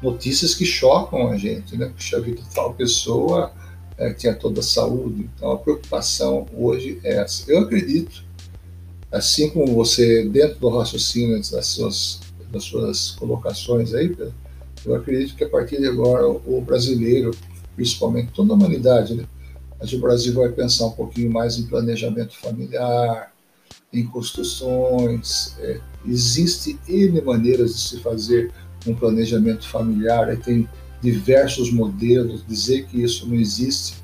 notícias 0.02 0.54
que 0.54 0.64
chocam 0.64 1.28
a 1.28 1.36
gente, 1.36 1.76
né? 1.76 1.90
Puxa 1.94 2.20
vida, 2.20 2.42
tal 2.54 2.74
pessoa 2.74 3.52
é, 3.96 4.12
tinha 4.12 4.34
toda 4.34 4.60
a 4.60 4.62
saúde. 4.62 5.28
Então 5.34 5.52
a 5.52 5.58
preocupação 5.58 6.46
hoje 6.56 7.00
é 7.04 7.16
essa. 7.16 7.50
Eu 7.50 7.60
acredito, 7.60 8.24
assim 9.10 9.50
como 9.50 9.74
você, 9.74 10.24
dentro 10.28 10.58
do 10.58 10.68
raciocínio 10.68 11.40
das 11.50 11.66
suas, 11.66 12.20
das 12.50 12.64
suas 12.64 13.10
colocações 13.12 13.94
aí, 13.94 14.16
eu 14.84 14.94
acredito 14.94 15.36
que 15.36 15.44
a 15.44 15.48
partir 15.48 15.78
de 15.78 15.86
agora 15.86 16.26
o 16.28 16.60
brasileiro, 16.60 17.32
principalmente 17.74 18.32
toda 18.32 18.52
a 18.52 18.56
humanidade, 18.56 19.14
né? 19.14 19.24
mas 19.78 19.92
o 19.92 20.00
Brasil 20.00 20.34
vai 20.34 20.48
pensar 20.50 20.86
um 20.86 20.92
pouquinho 20.92 21.30
mais 21.30 21.58
em 21.58 21.66
planejamento 21.66 22.36
familiar, 22.36 23.32
em 23.92 24.04
construções. 24.06 25.56
É, 25.60 25.80
existe 26.06 26.78
N 26.88 27.20
maneiras 27.22 27.74
de 27.74 27.80
se 27.80 28.00
fazer 28.00 28.52
um 28.86 28.94
planejamento 28.94 29.68
familiar, 29.68 30.36
tem 30.38 30.68
diversos 31.00 31.72
modelos. 31.72 32.44
Dizer 32.46 32.86
que 32.86 33.02
isso 33.02 33.26
não 33.28 33.36
existe 33.36 33.96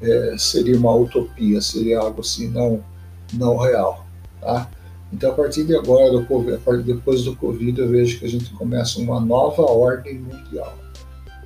é, 0.00 0.36
seria 0.36 0.76
uma 0.76 0.94
utopia, 0.94 1.60
seria 1.60 2.00
algo 2.00 2.20
assim 2.20 2.48
não, 2.48 2.84
não 3.32 3.56
real. 3.56 4.06
Tá? 4.40 4.68
Então, 5.12 5.30
a 5.30 5.34
partir 5.34 5.64
de 5.64 5.76
agora, 5.76 6.10
do 6.10 6.24
COVID, 6.24 6.82
depois 6.84 7.22
do 7.22 7.36
Covid, 7.36 7.78
eu 7.80 7.88
vejo 7.88 8.18
que 8.18 8.24
a 8.24 8.28
gente 8.28 8.50
começa 8.54 8.98
uma 8.98 9.20
nova 9.20 9.62
ordem 9.62 10.18
mundial, 10.18 10.76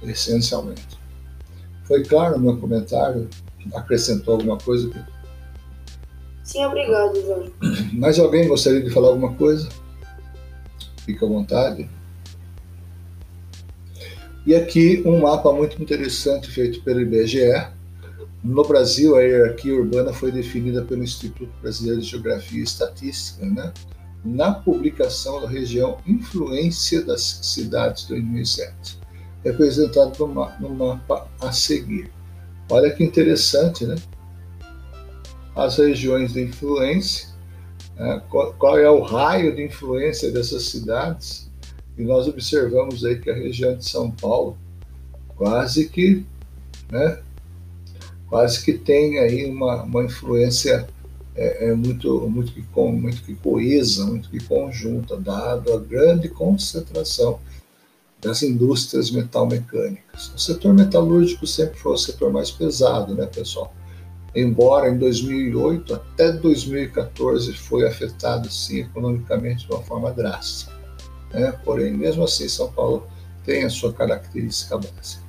essencialmente. 0.03 0.97
Foi 1.85 2.05
claro 2.05 2.37
o 2.37 2.41
meu 2.41 2.57
comentário? 2.57 3.29
acrescentou 3.75 4.35
alguma 4.35 4.57
coisa? 4.59 4.89
Sim, 6.47 6.65
obrigado, 6.65 7.21
Jorge. 7.21 7.53
Mais 7.93 8.19
alguém 8.19 8.47
gostaria 8.47 8.81
de 8.81 8.91
falar 8.91 9.09
alguma 9.09 9.35
coisa? 9.35 9.69
Fique 11.05 11.23
à 11.25 11.29
vontade. 11.29 11.91
E 14.47 14.55
aqui 14.55 15.03
um 15.05 15.21
mapa 15.21 15.53
muito 15.53 15.83
interessante 15.83 16.49
feito 16.49 16.81
pelo 16.83 17.01
IBGE. 17.01 17.67
No 18.45 18.63
Brasil, 18.63 19.17
a 19.17 19.23
hierarquia 19.23 19.75
urbana 19.75 20.13
foi 20.13 20.31
definida 20.31 20.83
pelo 20.83 21.03
Instituto 21.03 21.51
Brasileiro 21.61 22.01
de 22.01 22.07
Geografia 22.07 22.61
e 22.61 22.63
Estatística, 22.63 23.45
né? 23.45 23.73
na 24.25 24.53
publicação 24.53 25.41
da 25.41 25.49
região 25.49 25.99
Influência 26.07 27.05
das 27.05 27.41
Cidades 27.43 28.05
2007, 28.07 28.99
representado 29.45 30.27
no 30.61 30.71
mapa 30.71 31.29
a 31.41 31.51
seguir. 31.51 32.11
Olha 32.71 32.91
que 32.91 33.05
interessante, 33.05 33.85
né? 33.85 33.97
As 35.57 35.79
regiões 35.79 36.35
de 36.35 36.43
influência, 36.43 37.29
né? 37.97 38.23
qual, 38.29 38.79
é 38.79 38.91
o 38.91 39.01
raio 39.01 39.57
de 39.57 39.65
influência 39.65 40.31
dessas 40.31 40.65
cidades? 40.65 41.51
E 41.97 42.05
nós 42.05 42.29
observamos 42.29 43.05
aí 43.05 43.19
que 43.19 43.31
a 43.31 43.35
região 43.35 43.75
de 43.75 43.89
São 43.89 44.11
Paulo 44.11 44.57
quase 45.35 45.89
que, 45.89 46.25
né? 46.91 47.21
Quase 48.29 48.63
que 48.63 48.75
tem 48.75 49.19
aí 49.19 49.51
uma, 49.51 49.83
uma 49.83 50.05
influência 50.05 50.87
é, 51.37 51.69
é 51.69 51.75
muito, 51.75 52.29
muito, 52.29 52.53
que, 52.53 52.65
muito 52.75 53.23
que 53.23 53.35
coesa, 53.35 54.07
muito 54.07 54.31
que 54.31 54.43
conjunta, 54.43 55.17
dado 55.17 55.73
a 55.73 55.79
grande 55.79 56.29
concentração 56.29 57.39
das 58.21 58.43
indústrias 58.43 59.11
metalmecânicas. 59.11 60.33
O 60.35 60.39
setor 60.39 60.73
metalúrgico 60.73 61.47
sempre 61.47 61.79
foi 61.79 61.93
o 61.93 61.99
setor 61.99 62.33
mais 62.33 62.51
pesado, 62.51 63.15
né, 63.15 63.27
pessoal? 63.27 63.73
Embora 64.37 64.91
em 64.91 64.99
2008 64.99 65.95
até 65.95 66.31
2014 66.31 67.55
foi 67.55 67.89
afetado, 67.89 68.53
sim, 68.53 68.81
economicamente 68.81 69.67
de 69.67 69.73
uma 69.73 69.83
forma 69.83 70.13
drástica. 70.13 70.73
Né? 71.33 71.59
Porém, 71.65 71.95
mesmo 71.95 72.23
assim, 72.23 72.47
São 72.47 72.71
Paulo 72.71 73.07
tem 73.47 73.65
a 73.65 73.71
sua 73.71 73.95
característica 73.95 74.77
básica. 74.77 75.25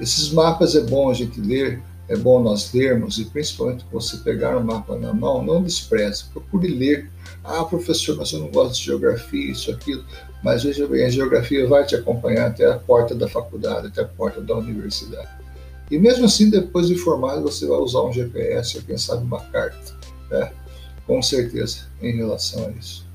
Esses 0.00 0.30
mapas 0.30 0.74
é 0.74 0.80
bom 0.80 1.08
a 1.08 1.14
gente 1.14 1.40
ler, 1.40 1.80
é 2.08 2.16
bom 2.16 2.42
nós 2.42 2.72
lermos, 2.72 3.18
e 3.18 3.24
principalmente 3.26 3.86
você 3.92 4.16
pegar 4.16 4.56
um 4.56 4.64
mapa 4.64 4.96
na 4.96 5.14
mão, 5.14 5.44
não 5.44 5.62
despreze, 5.62 6.24
procure 6.32 6.66
ler. 6.66 7.08
Ah, 7.44 7.64
professor, 7.64 8.16
mas 8.16 8.32
eu 8.32 8.40
não 8.40 8.48
gosto 8.48 8.74
de 8.74 8.86
geografia, 8.86 9.52
isso, 9.52 9.70
aquilo. 9.70 10.04
Mas 10.42 10.64
veja 10.64 10.88
bem, 10.88 11.04
a 11.04 11.08
geografia 11.08 11.68
vai 11.68 11.86
te 11.86 11.94
acompanhar 11.94 12.48
até 12.48 12.66
a 12.66 12.78
porta 12.78 13.14
da 13.14 13.28
faculdade, 13.28 13.86
até 13.86 14.02
a 14.02 14.06
porta 14.06 14.40
da 14.40 14.56
universidade. 14.56 15.45
E 15.90 15.98
mesmo 15.98 16.24
assim, 16.24 16.50
depois 16.50 16.88
de 16.88 16.96
formado, 16.96 17.42
você 17.42 17.66
vai 17.66 17.78
usar 17.78 18.02
um 18.02 18.12
GPS 18.12 18.76
ou 18.78 18.82
quem 18.82 18.98
sabe 18.98 19.24
uma 19.24 19.40
carta, 19.40 19.94
né? 20.30 20.52
com 21.06 21.22
certeza, 21.22 21.86
em 22.02 22.16
relação 22.16 22.66
a 22.66 22.70
isso. 22.70 23.06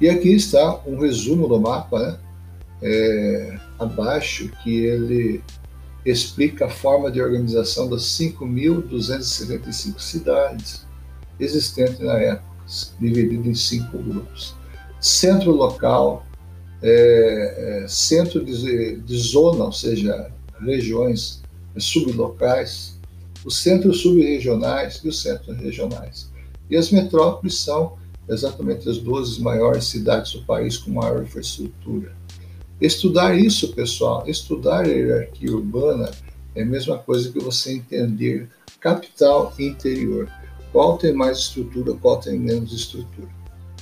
E 0.00 0.08
aqui 0.08 0.32
está 0.32 0.80
um 0.86 0.98
resumo 0.98 1.48
do 1.48 1.60
mapa, 1.60 1.98
né? 1.98 2.18
É, 2.84 3.58
abaixo, 3.78 4.50
que 4.62 4.84
ele 4.84 5.42
explica 6.04 6.66
a 6.66 6.68
forma 6.68 7.10
de 7.10 7.22
organização 7.22 7.88
das 7.88 8.02
5.275 8.02 10.00
cidades 10.00 10.84
existentes 11.38 12.00
na 12.00 12.18
época, 12.18 12.50
dividido 12.98 13.48
em 13.48 13.54
cinco 13.54 13.98
grupos. 13.98 14.56
Centro 15.00 15.52
local, 15.52 16.26
é, 16.82 17.82
é, 17.84 17.88
centro 17.88 18.44
de, 18.44 18.96
de, 18.96 19.16
zona, 19.18 19.64
ou 19.64 19.72
seja, 19.72 20.30
regiões 20.60 21.42
sublocais, 21.78 22.98
os 23.44 23.58
centros 23.58 24.00
subregionais 24.00 25.00
e 25.04 25.08
os 25.08 25.22
centros 25.22 25.56
regionais. 25.58 26.30
E 26.68 26.76
as 26.76 26.90
metrópoles 26.90 27.58
são 27.58 27.96
exatamente 28.28 28.88
as 28.88 28.98
12 28.98 29.40
maiores 29.40 29.84
cidades 29.84 30.32
do 30.32 30.44
país 30.44 30.76
com 30.76 30.90
maior 30.90 31.22
infraestrutura. 31.22 32.12
Estudar 32.80 33.36
isso, 33.36 33.72
pessoal, 33.74 34.24
estudar 34.26 34.80
a 34.80 34.88
hierarquia 34.88 35.52
urbana 35.52 36.10
é 36.54 36.62
a 36.62 36.66
mesma 36.66 36.98
coisa 36.98 37.30
que 37.30 37.38
você 37.38 37.74
entender 37.74 38.48
capital 38.80 39.54
e 39.58 39.68
interior. 39.68 40.28
Qual 40.72 40.98
tem 40.98 41.12
mais 41.12 41.38
estrutura, 41.38 41.94
qual 41.94 42.18
tem 42.18 42.38
menos 42.38 42.72
estrutura. 42.72 43.28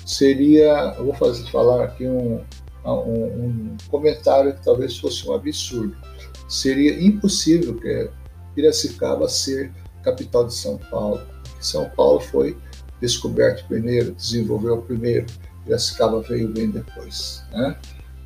Seria, 0.04 0.92
vou 0.99 1.14
fazer, 1.14 1.49
falar 1.50 1.85
aqui 1.85 2.04
um, 2.04 2.42
um, 2.84 3.44
um 3.44 3.76
comentário 3.88 4.54
que 4.54 4.64
talvez 4.64 4.96
fosse 4.99 5.28
um 5.28 5.34
absurdo. 5.34 5.96
Seria 6.49 7.02
impossível 7.02 7.75
que 7.75 8.10
Piracicaba 8.54 9.28
ser 9.28 9.72
capital 10.02 10.46
de 10.46 10.54
São 10.54 10.78
Paulo. 10.90 11.20
São 11.60 11.88
Paulo 11.90 12.20
foi 12.20 12.56
descoberto 13.00 13.66
primeiro, 13.68 14.12
desenvolveu 14.12 14.82
primeiro, 14.82 15.26
Piracicaba 15.64 16.20
veio 16.22 16.49
bem 16.49 16.70
depois. 16.70 17.42
Né? 17.52 17.76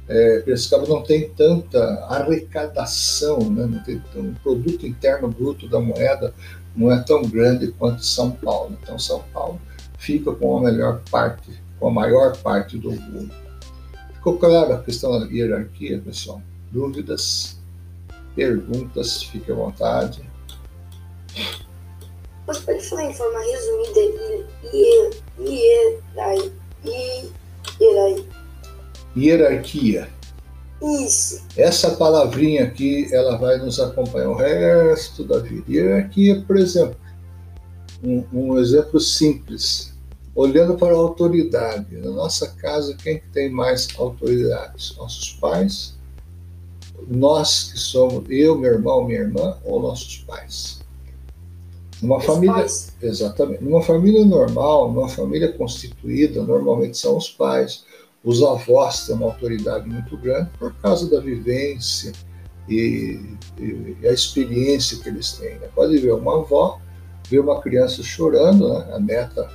é, 0.09 0.41
Piracicaba 0.41 0.87
não 0.87 1.03
tem 1.03 1.31
tanta 1.31 1.79
arrecadação, 2.09 3.39
né? 3.51 3.67
não 3.67 3.79
tem 3.83 4.03
o 4.15 4.35
produto 4.43 4.87
interno 4.87 5.29
bruto 5.29 5.69
da 5.69 5.81
moeda 5.81 6.35
não 6.77 6.91
é 6.91 7.01
tão 7.03 7.23
grande 7.23 7.69
quanto 7.69 8.05
São 8.05 8.33
Paulo. 8.33 8.77
Então 8.83 8.99
São 8.99 9.23
Paulo 9.33 9.61
fica 9.99 10.33
com 10.33 10.59
a 10.59 10.63
melhor 10.63 11.01
parte, 11.11 11.63
com 11.79 11.89
a 11.89 11.91
maior 11.91 12.37
parte 12.39 12.77
do 12.79 12.91
volume. 12.91 13.31
Ficou 14.25 14.39
claro 14.39 14.73
a 14.73 14.83
questão 14.83 15.21
da 15.21 15.27
hierarquia, 15.27 16.01
pessoal? 16.01 16.41
Dúvidas, 16.73 17.59
perguntas, 18.35 19.23
fique 19.23 19.53
à 19.53 19.55
vontade. 19.55 20.23
Você 22.47 22.61
pode 22.63 22.89
falar 22.89 23.05
em 23.05 23.13
forma 23.13 23.39
resumida 23.39 24.01
hierarquia? 24.73 26.55
hierarquia. 29.15 30.09
Isso. 30.83 31.45
Essa 31.55 31.91
palavrinha 31.91 32.65
aqui, 32.65 33.07
ela 33.13 33.37
vai 33.37 33.59
nos 33.59 33.79
acompanhar 33.79 34.31
o 34.31 34.37
resto 34.37 35.23
da 35.25 35.39
vida. 35.39 35.71
Hierarquia, 35.71 36.43
por 36.47 36.57
exemplo, 36.57 36.97
um, 38.03 38.25
um 38.33 38.59
exemplo 38.59 38.99
simples. 38.99 39.94
Olhando 40.35 40.77
para 40.77 40.93
a 40.93 40.99
autoridade, 40.99 41.97
na 41.97 42.11
nossa 42.11 42.49
casa, 42.49 42.97
quem 42.97 43.23
tem 43.33 43.51
mais 43.51 43.89
autoridades? 43.97 44.97
Nossos 44.97 45.33
pais, 45.35 45.95
nós 47.07 47.71
que 47.73 47.79
somos, 47.79 48.25
eu, 48.29 48.59
meu 48.59 48.73
irmão, 48.73 49.05
minha 49.05 49.21
irmã, 49.21 49.57
ou 49.65 49.81
nossos 49.81 50.19
pais? 50.27 50.81
Numa 52.03 52.19
os 52.19 52.25
família, 52.25 52.55
pais. 52.55 52.93
exatamente. 53.01 53.63
Numa 53.63 53.83
família 53.83 54.25
normal, 54.25 54.93
numa 54.93 55.09
família 55.09 55.53
constituída, 55.53 56.43
normalmente 56.43 56.99
são 56.99 57.17
os 57.17 57.31
pais 57.31 57.85
os 58.25 58.43
avós 58.43 59.07
têm 59.07 59.15
uma 59.15 59.27
autoridade 59.27 59.87
muito 59.87 60.17
grande 60.17 60.49
por 60.59 60.75
causa 60.77 61.09
da 61.11 61.21
vivência 61.21 62.13
e, 62.67 63.21
e, 63.59 63.97
e 64.01 64.09
a 64.09 64.13
experiência 64.13 64.99
que 64.99 65.11
eles 65.11 65.33
têm. 65.33 65.57
Né? 65.59 65.69
Pode 65.75 65.99
ver 65.99 66.15
uma 66.15 66.39
avó, 66.41 66.81
ver 67.29 67.41
uma 67.41 67.61
criança 67.61 68.03
chorando, 68.03 68.67
né? 68.67 68.95
a 68.95 68.99
neta, 68.99 69.51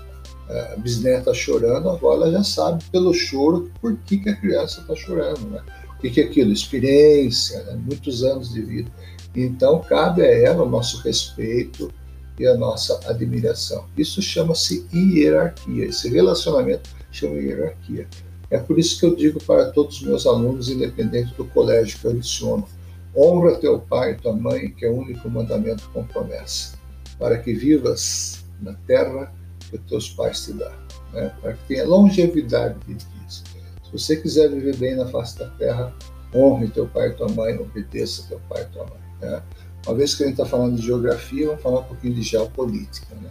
a 0.49 0.75
bisneta 0.77 1.33
chorando, 1.33 1.89
a 1.89 1.93
avó 1.93 2.13
ela 2.13 2.31
já 2.31 2.43
sabe 2.43 2.83
pelo 2.91 3.13
choro 3.13 3.71
por 3.79 3.95
que, 3.97 4.17
que 4.17 4.29
a 4.29 4.35
criança 4.35 4.81
está 4.81 4.95
chorando. 4.95 5.41
Né? 5.47 5.61
O 5.95 6.01
que, 6.01 6.09
que 6.09 6.21
é 6.21 6.23
aquilo? 6.23 6.51
Experiência, 6.51 7.63
né? 7.63 7.79
muitos 7.85 8.23
anos 8.23 8.51
de 8.51 8.61
vida. 8.61 8.91
Então, 9.35 9.79
cabe 9.79 10.23
a 10.23 10.25
ela 10.27 10.63
o 10.63 10.69
nosso 10.69 11.01
respeito 11.01 11.91
e 12.39 12.47
a 12.47 12.55
nossa 12.57 12.99
admiração. 13.05 13.85
Isso 13.95 14.21
chama-se 14.21 14.87
hierarquia. 14.91 15.85
Esse 15.85 16.09
relacionamento 16.09 16.89
chama 17.11 17.35
hierarquia. 17.35 18.07
É 18.49 18.57
por 18.57 18.79
isso 18.79 18.99
que 18.99 19.05
eu 19.05 19.15
digo 19.15 19.43
para 19.43 19.69
todos 19.71 19.97
os 19.97 20.07
meus 20.07 20.25
alunos, 20.25 20.69
independente 20.69 21.33
do 21.35 21.45
colégio 21.45 21.99
que 21.99 22.05
eu 22.05 22.13
leciono, 22.13 22.67
honra 23.15 23.55
teu 23.57 23.79
pai 23.79 24.13
e 24.13 24.15
tua 24.15 24.33
mãe, 24.33 24.69
que 24.71 24.85
é 24.85 24.89
o 24.89 24.97
único 24.97 25.29
mandamento 25.29 25.87
com 25.93 26.03
promessa, 26.03 26.73
para 27.19 27.37
que 27.37 27.53
vivas 27.53 28.43
na 28.59 28.73
terra 28.87 29.31
que 29.71 29.77
teus 29.89 30.09
pais 30.09 30.45
te 30.45 30.53
dão, 30.53 30.71
né? 31.13 31.33
para 31.41 31.53
que 31.53 31.67
tenha 31.67 31.85
longevidade 31.85 32.77
de 32.87 32.95
dias. 32.95 33.43
Se 33.83 33.91
você 33.91 34.15
quiser 34.15 34.49
viver 34.49 34.75
bem 34.75 34.95
na 34.95 35.07
face 35.07 35.37
da 35.39 35.49
terra, 35.51 35.93
honre 36.33 36.67
teu 36.67 36.87
pai 36.87 37.09
e 37.09 37.13
tua 37.13 37.29
mãe, 37.29 37.57
obedeça 37.57 38.25
teu 38.27 38.39
pai 38.49 38.63
e 38.63 38.65
tua 38.73 38.85
mãe. 38.85 38.99
Né? 39.21 39.41
Uma 39.85 39.95
vez 39.95 40.13
que 40.13 40.23
a 40.23 40.27
gente 40.27 40.39
está 40.39 40.45
falando 40.45 40.75
de 40.75 40.85
geografia, 40.85 41.47
vamos 41.47 41.61
falar 41.61 41.79
um 41.79 41.83
pouquinho 41.83 42.13
de 42.13 42.21
geopolítica. 42.21 43.15
Né? 43.15 43.29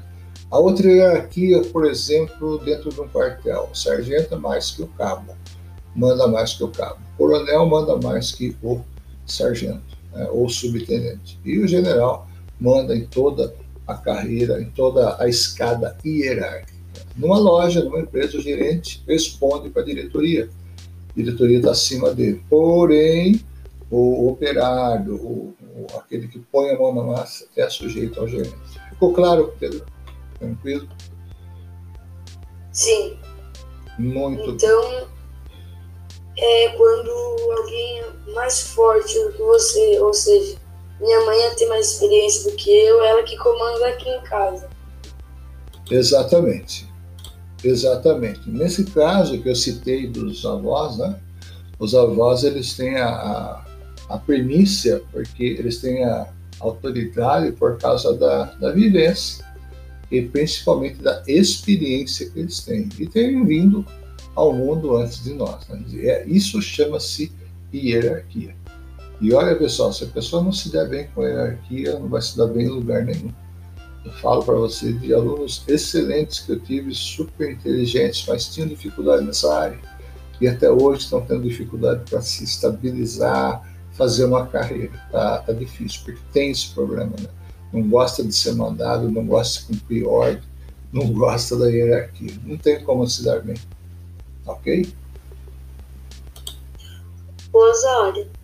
A 0.50 0.58
outra 0.58 0.90
hierarquia, 0.90 1.62
por 1.64 1.84
exemplo, 1.84 2.58
dentro 2.64 2.90
de 2.90 3.00
um 3.00 3.08
quartel, 3.08 3.68
o 3.70 3.74
sargento 3.76 4.34
é 4.34 4.38
mais 4.38 4.70
que 4.70 4.82
o 4.82 4.86
cabo, 4.86 5.34
manda 5.94 6.26
mais 6.26 6.54
que 6.54 6.64
o 6.64 6.68
cabo. 6.68 6.98
O 7.14 7.18
coronel 7.18 7.66
manda 7.66 7.96
mais 7.98 8.32
que 8.32 8.56
o 8.62 8.80
sargento, 9.26 9.98
né, 10.12 10.26
ou 10.30 10.48
subtenente. 10.48 11.38
E 11.44 11.58
o 11.58 11.68
general 11.68 12.26
manda 12.58 12.96
em 12.96 13.06
toda 13.06 13.54
a 13.88 13.94
carreira, 13.94 14.60
em 14.60 14.70
toda 14.70 15.16
a 15.18 15.26
escada 15.26 15.96
hierárquica. 16.04 16.78
Numa 17.16 17.38
loja, 17.38 17.82
numa 17.82 18.00
empresa, 18.00 18.36
o 18.36 18.40
gerente 18.40 19.02
responde 19.08 19.70
para 19.70 19.82
a 19.82 19.84
diretoria. 19.84 20.50
A 21.10 21.12
diretoria 21.16 21.56
está 21.56 21.70
acima 21.70 22.14
dele. 22.14 22.42
Porém, 22.48 23.40
o 23.90 24.28
operário, 24.28 25.14
o, 25.14 25.54
o, 25.62 25.86
aquele 25.98 26.28
que 26.28 26.38
põe 26.38 26.70
a 26.70 26.78
mão 26.78 26.94
na 26.94 27.02
massa, 27.02 27.46
é 27.56 27.68
sujeito 27.68 28.20
ao 28.20 28.28
gerente. 28.28 28.54
Ficou 28.90 29.14
claro, 29.14 29.52
Pedro? 29.58 29.84
Tranquilo? 30.38 30.86
Sim. 32.70 33.16
Muito. 33.98 34.50
Então, 34.50 35.08
é 36.36 36.68
quando 36.76 37.10
alguém 37.58 38.04
mais 38.34 38.60
forte 38.68 39.18
do 39.24 39.32
que 39.32 39.42
você, 39.42 39.98
ou 39.98 40.14
seja, 40.14 40.56
minha 41.00 41.24
mãe 41.24 41.38
tem 41.56 41.68
mais 41.68 41.92
experiência 41.92 42.50
do 42.50 42.56
que 42.56 42.70
eu, 42.70 43.02
ela 43.02 43.22
que 43.22 43.36
comanda 43.36 43.88
aqui 43.88 44.08
em 44.08 44.20
casa. 44.22 44.68
Exatamente. 45.90 46.88
Exatamente. 47.62 48.48
Nesse 48.48 48.84
caso 48.84 49.40
que 49.40 49.48
eu 49.48 49.54
citei 49.54 50.06
dos 50.06 50.44
avós, 50.44 50.98
né? 50.98 51.18
Os 51.78 51.94
avós 51.94 52.44
eles 52.44 52.76
têm 52.76 52.96
a, 52.96 53.08
a, 53.08 53.64
a 54.08 54.18
primícia, 54.18 55.02
porque 55.12 55.44
eles 55.44 55.80
têm 55.80 56.04
a 56.04 56.28
autoridade 56.60 57.52
por 57.52 57.78
causa 57.78 58.14
da, 58.14 58.44
da 58.44 58.72
vivência 58.72 59.44
e 60.10 60.22
principalmente 60.22 61.00
da 61.00 61.22
experiência 61.26 62.28
que 62.30 62.40
eles 62.40 62.60
têm 62.60 62.88
e 62.98 63.06
terem 63.06 63.44
vindo 63.44 63.84
ao 64.34 64.52
mundo 64.52 64.96
antes 64.96 65.22
de 65.22 65.34
nós. 65.34 65.66
Né? 65.68 65.82
É, 65.98 66.26
isso 66.26 66.60
chama-se 66.62 67.32
hierarquia. 67.72 68.54
E 69.20 69.32
olha, 69.32 69.56
pessoal, 69.56 69.92
se 69.92 70.04
a 70.04 70.06
pessoa 70.06 70.42
não 70.42 70.52
se 70.52 70.70
der 70.70 70.88
bem 70.88 71.08
com 71.14 71.22
a 71.22 71.26
hierarquia, 71.26 71.98
não 71.98 72.08
vai 72.08 72.22
se 72.22 72.36
dar 72.36 72.46
bem 72.46 72.66
em 72.66 72.70
lugar 72.70 73.04
nenhum. 73.04 73.32
Eu 74.04 74.12
falo 74.12 74.44
para 74.44 74.54
vocês 74.54 74.98
de 75.00 75.12
alunos 75.12 75.64
excelentes 75.66 76.40
que 76.40 76.52
eu 76.52 76.60
tive, 76.60 76.94
super 76.94 77.50
inteligentes, 77.50 78.24
mas 78.28 78.46
tinham 78.46 78.68
dificuldade 78.68 79.24
nessa 79.24 79.52
área. 79.52 79.78
E 80.40 80.46
até 80.46 80.70
hoje 80.70 81.02
estão 81.02 81.20
tendo 81.20 81.42
dificuldade 81.42 82.08
para 82.08 82.22
se 82.22 82.44
estabilizar, 82.44 83.62
fazer 83.92 84.24
uma 84.24 84.46
carreira. 84.46 84.92
Tá, 85.10 85.38
tá 85.38 85.52
difícil, 85.52 86.02
porque 86.04 86.20
tem 86.32 86.52
esse 86.52 86.68
problema, 86.68 87.12
né? 87.20 87.28
não 87.72 87.82
gosta 87.88 88.24
de 88.24 88.32
ser 88.32 88.54
mandado, 88.54 89.10
não 89.10 89.26
gosta 89.26 89.60
de 89.60 89.66
cumprir 89.78 90.06
ordem, 90.06 90.42
não 90.92 91.08
gosta 91.12 91.56
da 91.56 91.66
hierarquia. 91.66 92.32
Não 92.44 92.56
tem 92.56 92.82
como 92.84 93.06
se 93.06 93.24
dar 93.24 93.40
bem. 93.40 93.56
Ok? 94.46 94.94
Osório. 97.52 98.37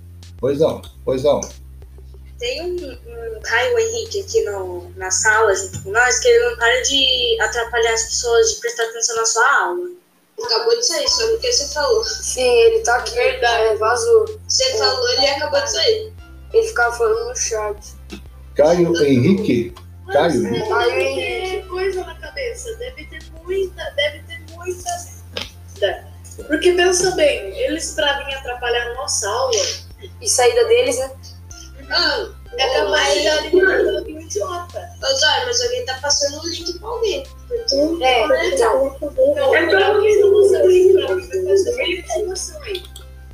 Pois 0.44 0.58
não, 0.58 0.82
pois 1.06 1.22
não. 1.22 1.40
Tem 2.38 2.60
um, 2.60 2.76
um 2.76 3.40
Caio 3.40 3.78
Henrique 3.78 4.20
aqui 4.20 4.44
no, 4.44 4.90
na 4.94 5.10
sala 5.10 5.54
junto 5.54 5.82
com 5.82 5.90
nós 5.90 6.18
que 6.18 6.28
ele 6.28 6.50
não 6.50 6.58
para 6.58 6.82
de 6.82 7.40
atrapalhar 7.40 7.94
as 7.94 8.02
pessoas 8.02 8.50
de 8.50 8.60
prestar 8.60 8.82
atenção 8.82 9.16
na 9.16 9.24
sua 9.24 9.62
aula. 9.62 9.88
Acabou 10.44 10.76
de 10.76 10.86
sair, 10.86 11.08
só 11.08 11.26
porque 11.28 11.50
você 11.50 11.72
falou. 11.72 12.04
Sim, 12.04 12.42
ele 12.42 12.80
tá 12.80 12.96
aqui. 12.96 13.14
Verdade. 13.14 13.68
É, 13.68 13.76
vazou. 13.76 14.38
Você 14.46 14.64
é. 14.64 14.76
falou, 14.76 15.08
ele 15.12 15.26
acabou 15.28 15.62
de 15.62 15.72
sair. 15.72 16.12
Ele 16.52 16.68
ficava 16.68 16.94
falando 16.94 17.26
no 17.26 17.36
chat. 17.36 17.94
Caio 18.54 19.02
Henrique. 19.02 19.74
Caio 20.12 20.46
Henrique. 20.46 20.68
Caio 20.68 21.00
Henrique. 21.00 21.68
coisa 21.70 22.04
na 22.04 22.14
cabeça. 22.16 22.74
Deve 22.74 23.06
ter 23.06 23.22
muita, 23.42 23.82
deve 23.96 24.18
ter 24.24 24.40
muita. 24.52 24.90
Porque 26.46 26.72
pensa 26.72 27.12
bem, 27.12 27.58
eles 27.60 27.92
pra 27.92 28.22
vir 28.24 28.34
atrapalhar 28.34 28.90
a 28.90 28.94
nossa 28.94 29.26
aula 29.26 29.83
e 30.20 30.28
saída 30.28 30.64
deles, 30.66 30.98
né? 30.98 31.10
Ah, 31.90 32.28
é 32.56 32.74
capaz 32.74 33.20
de 33.20 33.28
alimentar 33.28 34.02
um 34.02 34.20
idiota. 34.20 34.90
Osório, 35.02 35.46
mas 35.46 35.60
alguém 35.62 35.84
tá 35.84 35.98
passando 36.00 36.40
o 36.40 36.48
link 36.48 36.78
pra 36.78 36.88
alguém. 36.88 37.24
É, 38.00 38.48
então. 38.48 38.96
Então, 38.96 39.00
por 39.00 39.14
que 39.14 40.16
não 40.20 40.34
usa 40.34 40.62
o 40.62 40.68
link 40.68 40.92
pra 40.92 42.62
aí. 42.62 42.82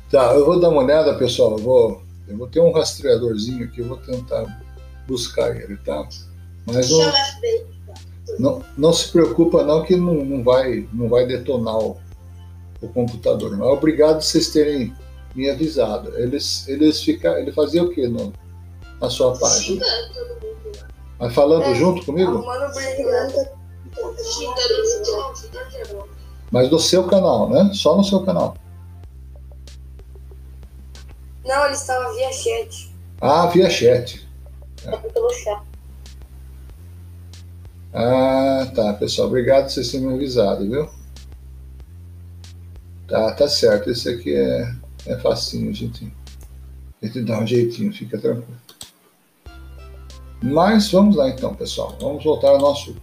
Tá, 0.09 0.33
eu 0.33 0.45
vou 0.45 0.59
dar 0.59 0.69
uma 0.69 0.83
olhada, 0.83 1.17
pessoal. 1.17 1.51
Eu 1.51 1.59
vou, 1.59 2.03
eu 2.27 2.37
vou 2.37 2.47
ter 2.47 2.59
um 2.59 2.71
rastreadorzinho 2.71 3.65
aqui, 3.65 3.79
eu 3.79 3.87
vou 3.87 3.97
tentar 3.97 4.45
buscar 5.07 5.55
ele, 5.55 5.77
tá? 5.77 6.07
Mas 6.65 6.89
não, 6.89 7.11
FBI. 7.11 7.65
não, 8.39 8.65
não 8.77 8.93
se 8.93 9.09
preocupa 9.09 9.63
não 9.63 9.83
que 9.83 9.95
não, 9.95 10.13
não, 10.13 10.43
vai, 10.43 10.87
não 10.93 11.07
vai 11.07 11.25
detonar 11.25 11.77
o, 11.77 11.97
o 12.81 12.87
computador. 12.89 13.55
Mas 13.57 13.67
obrigado 13.67 14.21
vocês 14.21 14.49
terem 14.49 14.93
me 15.35 15.49
avisado. 15.49 16.17
Eles, 16.17 16.67
eles 16.67 17.01
fica, 17.03 17.39
ele 17.39 17.51
fazia 17.51 17.83
o 17.83 17.89
que 17.89 18.07
no, 18.07 18.33
na 18.99 19.09
sua 19.09 19.37
página? 19.37 19.83
Xingando 19.85 20.13
todo 20.13 20.33
mundo 20.41 20.79
lá. 20.79 20.87
Mas 21.19 21.33
falando 21.33 21.63
É, 21.63 21.75
junto 21.75 22.05
comigo? 22.05 22.31
Arrumando 22.31 22.75
né? 22.75 23.43
Mundo. 25.93 26.09
Mas 26.51 26.69
do 26.69 26.79
seu 26.79 27.05
canal, 27.07 27.49
né? 27.49 27.71
Só 27.73 27.95
no 27.95 28.03
seu 28.03 28.23
canal. 28.23 28.57
Não, 31.45 31.65
ele 31.65 31.73
estava 31.73 32.13
via 32.13 32.31
chat. 32.31 32.93
Ah, 33.19 33.47
via 33.47 33.69
chat. 33.69 34.27
Pelo 35.13 35.29
chat. 35.33 35.61
Ah, 37.93 38.71
tá, 38.73 38.93
pessoal. 38.93 39.27
Obrigado 39.27 39.63
por 39.63 39.71
vocês 39.71 39.91
terem 39.91 40.07
me 40.07 40.13
avisado, 40.13 40.69
viu? 40.69 40.89
Tá, 43.07 43.33
tá 43.33 43.47
certo. 43.47 43.89
Esse 43.89 44.09
aqui 44.09 44.33
é, 44.33 44.73
é 45.05 45.17
facinho, 45.17 45.73
gente. 45.73 46.11
A 47.01 47.05
gente 47.05 47.21
dá 47.21 47.39
um 47.39 47.47
jeitinho, 47.47 47.91
fica 47.91 48.17
tranquilo. 48.17 48.59
Mas 50.41 50.91
vamos 50.91 51.15
lá 51.15 51.29
então, 51.29 51.53
pessoal. 51.53 51.95
Vamos 51.99 52.23
voltar 52.23 52.49
ao 52.49 52.59
nosso 52.59 52.95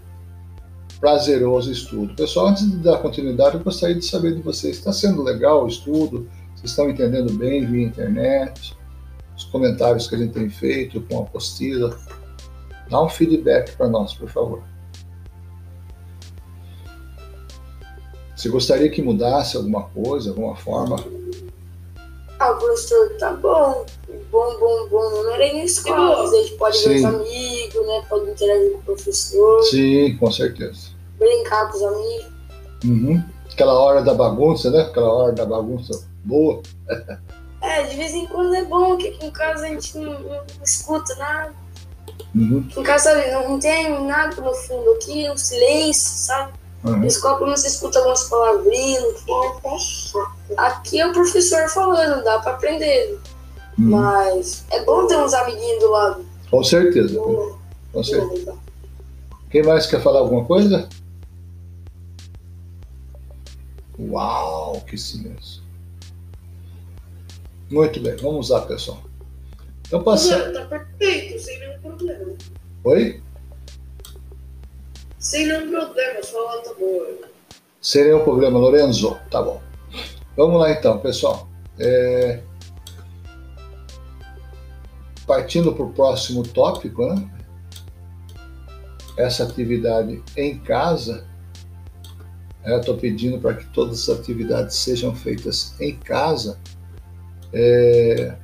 prazeroso 1.01 1.71
estudo. 1.71 2.15
Pessoal, 2.15 2.49
antes 2.49 2.69
de 2.69 2.79
dar 2.79 2.99
continuidade, 2.99 3.57
eu 3.57 3.63
gostaria 3.63 3.95
de 3.95 4.05
saber 4.05 4.35
de 4.35 4.43
vocês. 4.43 4.77
Está 4.77 4.93
sendo 4.93 5.23
legal 5.23 5.65
o 5.65 5.69
estudo? 5.69 6.29
Vocês 6.55 6.71
estão 6.71 6.91
entendendo 6.91 7.33
bem 7.35 7.65
via 7.65 7.87
internet? 7.87 8.77
Os 9.37 9.45
comentários 9.45 10.09
que 10.09 10.17
a 10.17 10.19
gente 10.19 10.33
tem 10.33 10.51
feito 10.51 11.01
com 11.03 11.19
a 11.19 11.23
apostila? 11.23 11.97
Dá 12.91 13.03
um 13.03 13.09
feedback 13.09 13.77
para 13.77 13.89
nós, 13.89 14.15
por 14.15 14.29
favor. 14.29 14.63
Você 18.35 18.49
gostaria 18.49 18.89
que 18.89 19.03
mudasse 19.03 19.57
alguma 19.57 19.85
coisa, 19.85 20.31
alguma 20.31 20.57
forma? 20.57 20.97
Ah, 22.39 22.53
o 22.53 22.59
professor 22.59 23.11
tá 23.19 23.33
bom. 23.33 23.85
Bom, 24.31 24.59
bom, 24.59 24.89
bom. 24.89 25.11
Não 25.11 25.33
era 25.33 25.53
na 25.53 25.65
escola, 25.65 26.23
mas 26.23 26.33
a 26.33 26.37
gente 26.37 26.55
pode 26.55 26.79
ver 26.79 26.99
Sim. 26.99 26.99
os 26.99 27.05
amigos, 27.05 27.87
né? 27.87 28.05
Pode 28.09 28.31
interagir 28.31 28.73
com 28.73 28.79
o 28.79 28.83
professor, 28.83 29.63
Sim, 29.65 30.17
com 30.19 30.31
certeza. 30.31 30.91
brincar 31.19 31.71
com 31.71 31.77
os 31.77 31.83
amigos. 31.83 32.27
Uhum. 32.85 33.23
Aquela 33.53 33.79
hora 33.79 34.03
da 34.03 34.15
bagunça, 34.15 34.71
né? 34.71 34.83
Aquela 34.83 35.13
hora 35.13 35.33
da 35.33 35.45
bagunça 35.45 36.07
boa. 36.25 36.63
É, 37.61 37.83
de 37.83 37.97
vez 37.97 38.15
em 38.15 38.25
quando 38.27 38.55
é 38.55 38.65
bom, 38.65 38.97
que 38.97 39.09
aqui 39.09 39.27
em 39.27 39.33
casa 39.33 39.67
a 39.67 39.69
gente 39.69 39.99
não, 39.99 40.21
não 40.21 40.45
escuta 40.65 41.13
nada. 41.17 41.53
Uhum. 42.33 42.65
Em 42.77 42.83
casa, 42.85 43.15
sabe, 43.15 43.33
não, 43.33 43.49
não 43.49 43.59
tem 43.59 44.07
nada 44.07 44.41
no 44.41 44.55
fundo 44.55 44.91
aqui, 44.93 45.29
um 45.29 45.37
silêncio, 45.37 46.27
sabe? 46.27 46.53
Uhum. 46.85 46.97
Na 46.97 47.07
escola, 47.07 47.41
menos 47.41 47.61
você 47.61 47.69
escuta 47.69 47.99
algumas 47.99 48.25
palavrinhas. 48.25 49.25
Aqui 50.57 51.01
é 51.01 51.07
o 51.07 51.13
professor 51.13 51.69
falando, 51.69 52.23
dá 52.23 52.39
pra 52.39 52.53
aprender. 52.53 53.19
Uhum. 53.79 53.91
Mas 53.91 54.65
é 54.71 54.85
bom 54.85 55.07
ter 55.07 55.17
uns 55.17 55.35
amiguinhos 55.35 55.81
do 55.81 55.91
lado. 55.91 56.27
Com 56.51 56.63
certeza. 56.63 57.19
Com 57.93 58.03
certeza. 58.03 58.57
Quem 59.51 59.63
mais 59.63 59.87
quer 59.87 60.03
falar 60.03 60.21
alguma 60.21 60.45
coisa? 60.45 60.89
Uau, 63.99 64.81
que 64.83 64.97
silêncio. 64.97 65.63
Muito 67.71 68.01
bem, 68.01 68.17
vamos 68.17 68.51
lá, 68.51 68.61
pessoal. 68.63 69.03
Então, 69.87 70.03
passando. 70.03 70.53
Tá 70.53 70.65
perfeito, 70.67 71.43
sem 71.43 71.59
nenhum 71.59 71.81
problema. 71.81 72.33
Oi? 72.85 73.23
Sem 75.19 75.47
nenhum 75.47 75.71
problema, 75.71 76.21
aula 76.35 76.63
tá 76.63 76.75
boa. 76.75 77.19
Sem 77.81 78.05
nenhum 78.05 78.25
problema, 78.25 78.59
Lorenzo. 78.59 79.19
Tá 79.31 79.43
bom. 79.43 79.61
Vamos 80.37 80.61
lá 80.61 80.71
então, 80.71 80.99
pessoal. 80.99 81.49
É, 81.79 82.41
Partindo 85.29 85.75
para 85.75 85.85
o 85.85 85.93
próximo 85.93 86.43
tópico, 86.43 87.07
né? 87.07 87.29
Essa 89.19 89.45
atividade 89.45 90.23
em 90.35 90.59
casa. 90.59 91.27
né, 92.65 92.73
Eu 92.73 92.81
estou 92.81 92.97
pedindo 92.97 93.39
para 93.39 93.53
que 93.53 93.67
todas 93.67 94.09
as 94.09 94.19
atividades 94.21 94.75
sejam 94.77 95.15
feitas 95.15 95.79
em 95.79 95.95
casa, 95.97 96.59
é, 97.53 98.35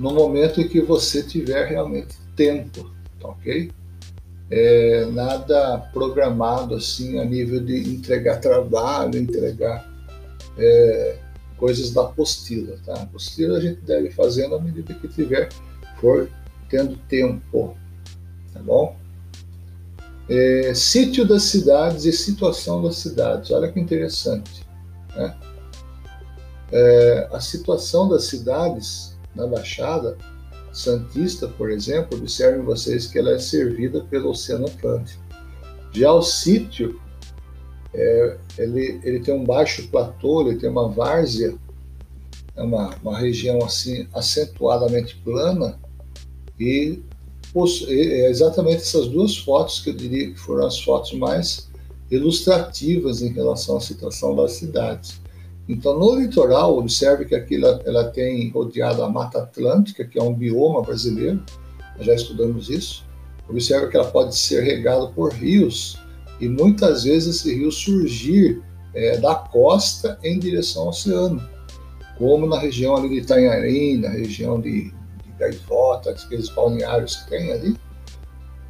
no 0.00 0.12
momento 0.12 0.60
em 0.60 0.66
que 0.66 0.80
você 0.80 1.22
tiver 1.22 1.66
realmente 1.68 2.16
tempo, 2.34 2.90
tá 3.20 3.28
ok? 3.28 3.70
É, 4.48 5.06
nada 5.06 5.78
programado 5.92 6.76
assim 6.76 7.18
a 7.18 7.24
nível 7.24 7.60
de 7.64 7.94
entregar 7.94 8.36
trabalho, 8.36 9.18
entregar 9.18 9.84
é, 10.56 11.18
coisas 11.56 11.90
da 11.90 12.02
apostila, 12.02 12.76
tá? 12.84 12.94
A 12.94 13.02
apostila 13.02 13.58
a 13.58 13.60
gente 13.60 13.80
deve 13.80 14.10
fazer 14.10 14.46
na 14.48 14.58
medida 14.58 14.94
que 14.94 15.08
tiver 15.08 15.48
for 16.00 16.30
tendo 16.68 16.96
tempo, 17.08 17.76
tá 18.52 18.60
bom? 18.60 18.96
É, 20.28 20.72
sítio 20.74 21.26
das 21.26 21.44
cidades 21.44 22.04
e 22.04 22.12
situação 22.12 22.82
das 22.82 22.96
cidades, 22.96 23.50
olha 23.50 23.70
que 23.70 23.80
interessante, 23.80 24.64
né? 25.14 25.36
É, 26.72 27.28
a 27.32 27.40
situação 27.40 28.08
das 28.08 28.24
cidades 28.24 29.16
na 29.34 29.46
Baixada 29.46 30.18
Santista, 30.76 31.48
por 31.48 31.70
exemplo, 31.70 32.18
observem 32.18 32.62
vocês 32.62 33.06
que 33.06 33.18
ela 33.18 33.30
é 33.30 33.38
servida 33.38 34.04
pelo 34.10 34.28
Oceano 34.28 34.66
Atlântico. 34.66 35.22
Já 35.90 36.12
o 36.12 36.20
sítio, 36.20 37.00
é, 37.94 38.36
ele, 38.58 39.00
ele 39.02 39.20
tem 39.20 39.32
um 39.32 39.42
baixo 39.42 39.88
platô, 39.88 40.42
ele 40.42 40.58
tem 40.58 40.68
uma 40.68 40.86
várzea, 40.90 41.54
é 42.54 42.62
uma, 42.62 42.94
uma 43.02 43.18
região 43.18 43.64
assim 43.64 44.06
acentuadamente 44.12 45.16
plana 45.24 45.80
e 46.60 47.02
é 47.88 48.28
exatamente 48.28 48.82
essas 48.82 49.08
duas 49.08 49.34
fotos 49.34 49.80
que 49.80 49.88
eu 49.88 49.94
diria 49.94 50.30
que 50.30 50.38
foram 50.38 50.66
as 50.66 50.78
fotos 50.78 51.14
mais 51.14 51.70
ilustrativas 52.10 53.22
em 53.22 53.32
relação 53.32 53.78
à 53.78 53.80
situação 53.80 54.36
das 54.36 54.52
cidades. 54.52 55.18
Então, 55.68 55.98
no 55.98 56.18
litoral, 56.18 56.78
observe 56.78 57.24
que 57.24 57.34
aqui 57.34 57.56
ela, 57.56 57.82
ela 57.84 58.04
tem 58.04 58.50
rodeado 58.50 59.02
a 59.02 59.10
Mata 59.10 59.40
Atlântica, 59.40 60.04
que 60.04 60.18
é 60.18 60.22
um 60.22 60.32
bioma 60.32 60.80
brasileiro, 60.82 61.42
já 61.98 62.14
estudamos 62.14 62.70
isso. 62.70 63.04
Observe 63.48 63.88
que 63.88 63.96
ela 63.96 64.06
pode 64.10 64.36
ser 64.36 64.62
regada 64.62 65.08
por 65.08 65.32
rios, 65.32 65.98
e 66.40 66.48
muitas 66.48 67.04
vezes 67.04 67.36
esse 67.36 67.54
rio 67.54 67.72
surgir 67.72 68.62
é, 68.94 69.16
da 69.18 69.34
costa 69.34 70.18
em 70.22 70.38
direção 70.38 70.82
ao 70.82 70.88
oceano, 70.90 71.42
como 72.16 72.46
na 72.46 72.58
região 72.58 72.96
ali 72.96 73.08
de 73.08 73.16
Itanhaém, 73.16 73.98
na 73.98 74.10
região 74.10 74.60
de, 74.60 74.90
de 74.90 75.32
Gaivota, 75.38 76.10
aqueles 76.10 76.48
balneários 76.48 77.16
que 77.16 77.30
tem 77.30 77.52
ali. 77.52 77.76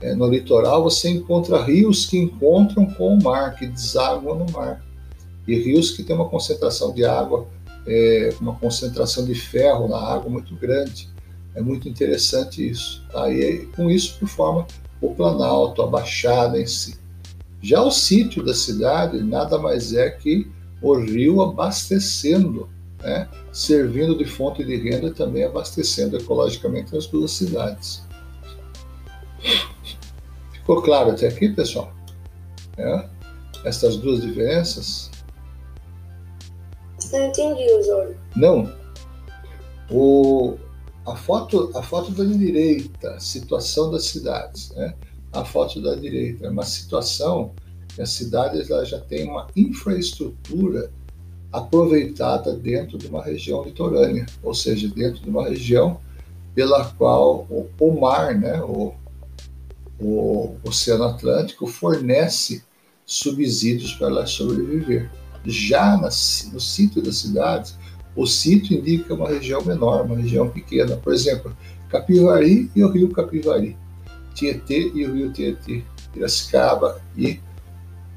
É, 0.01 0.15
no 0.15 0.29
litoral, 0.29 0.83
você 0.83 1.11
encontra 1.11 1.63
rios 1.63 2.07
que 2.07 2.19
encontram 2.19 2.87
com 2.87 3.15
o 3.15 3.23
mar, 3.23 3.55
que 3.57 3.67
desaguam 3.67 4.39
no 4.39 4.53
mar 4.53 4.86
e 5.47 5.55
rios 5.55 5.91
que 5.91 6.03
têm 6.03 6.17
uma 6.17 6.29
concentração 6.29 6.93
de 6.93 7.05
água, 7.05 7.47
é, 7.87 8.35
uma 8.41 8.55
concentração 8.55 9.25
de 9.25 9.35
ferro 9.35 9.89
na 9.89 9.99
água 9.99 10.31
muito 10.31 10.55
grande. 10.57 11.09
É 11.55 11.63
muito 11.63 11.89
interessante 11.89 12.69
isso. 12.69 13.03
Tá? 13.11 13.31
E 13.31 13.67
com 13.77 13.91
isso 13.91 14.19
que 14.19 14.27
forma 14.27 14.67
o 15.01 15.15
Planalto, 15.15 15.83
a 15.83 15.87
Baixada 15.87 16.61
em 16.61 16.67
si. 16.67 16.99
Já 17.63 17.83
o 17.83 17.91
sítio 17.91 18.45
da 18.45 18.55
cidade 18.55 19.23
nada 19.23 19.59
mais 19.59 19.95
é 19.95 20.11
que 20.11 20.51
o 20.83 20.95
rio 20.95 21.41
abastecendo, 21.41 22.69
né? 23.03 23.29
servindo 23.53 24.17
de 24.17 24.25
fonte 24.25 24.63
de 24.65 24.77
renda 24.77 25.07
e 25.07 25.15
também 25.15 25.45
abastecendo 25.45 26.17
ecologicamente 26.17 26.97
as 26.97 27.07
duas 27.07 27.31
cidades. 27.31 28.05
Ficou 30.53 30.83
claro 30.83 31.13
até 31.13 31.29
aqui, 31.29 31.49
pessoal? 31.49 31.93
É? 32.77 33.09
Essas 33.65 33.97
duas 33.97 34.21
diferenças? 34.21 35.11
Não 37.13 37.27
entendi, 37.27 37.71
Osório. 37.73 38.17
Não. 38.35 38.73
O, 39.91 40.57
a, 41.07 41.15
foto, 41.15 41.71
a 41.75 41.83
foto 41.83 42.11
da 42.13 42.25
direita, 42.25 43.19
situação 43.21 43.91
das 43.91 44.07
cidades. 44.07 44.71
Né? 44.71 44.95
A 45.33 45.45
foto 45.45 45.81
da 45.81 45.95
direita 45.95 46.47
é 46.47 46.51
uma 46.51 46.65
situação 46.65 47.53
que 47.95 48.03
a 48.03 48.07
cidade 48.07 48.61
ela 48.71 48.85
já 48.85 49.01
tem 49.01 49.29
uma 49.29 49.47
infraestrutura 49.57 50.91
aproveitada 51.53 52.53
dentro 52.55 52.99
de 52.99 53.07
uma 53.07 53.23
região 53.23 53.63
litorânea, 53.63 54.27
ou 54.43 54.55
seja, 54.55 54.89
dentro 54.89 55.23
de 55.23 55.31
uma 55.31 55.49
região 55.49 56.01
pela 56.55 56.85
qual 56.85 57.47
o, 57.49 57.69
o 57.79 58.01
mar, 58.01 58.35
né, 58.35 58.63
o, 58.63 58.93
o 60.01 60.57
Oceano 60.65 61.05
Atlântico, 61.05 61.67
fornece 61.67 62.63
subsídios 63.05 63.93
para 63.95 64.09
ela 64.09 64.27
sobreviver. 64.27 65.11
Já 65.47 65.97
no 65.97 66.61
sítio 66.61 67.03
das 67.03 67.19
cidades, 67.19 67.77
o 68.15 68.27
sítio 68.27 68.79
indica 68.79 69.15
uma 69.15 69.29
região 69.29 69.63
menor, 69.65 70.05
uma 70.05 70.17
região 70.17 70.49
pequena. 70.49 70.97
Por 70.97 71.13
exemplo, 71.13 71.57
Capivari 71.89 72.71
e 72.75 72.83
o 72.83 72.91
rio 72.91 73.11
Capivari, 73.11 73.77
Tietê 74.35 74.91
e 74.95 75.05
o 75.05 75.15
rio 75.15 75.33
Tietê, 75.33 75.85
Piracicaba 76.13 77.01
e 77.17 77.39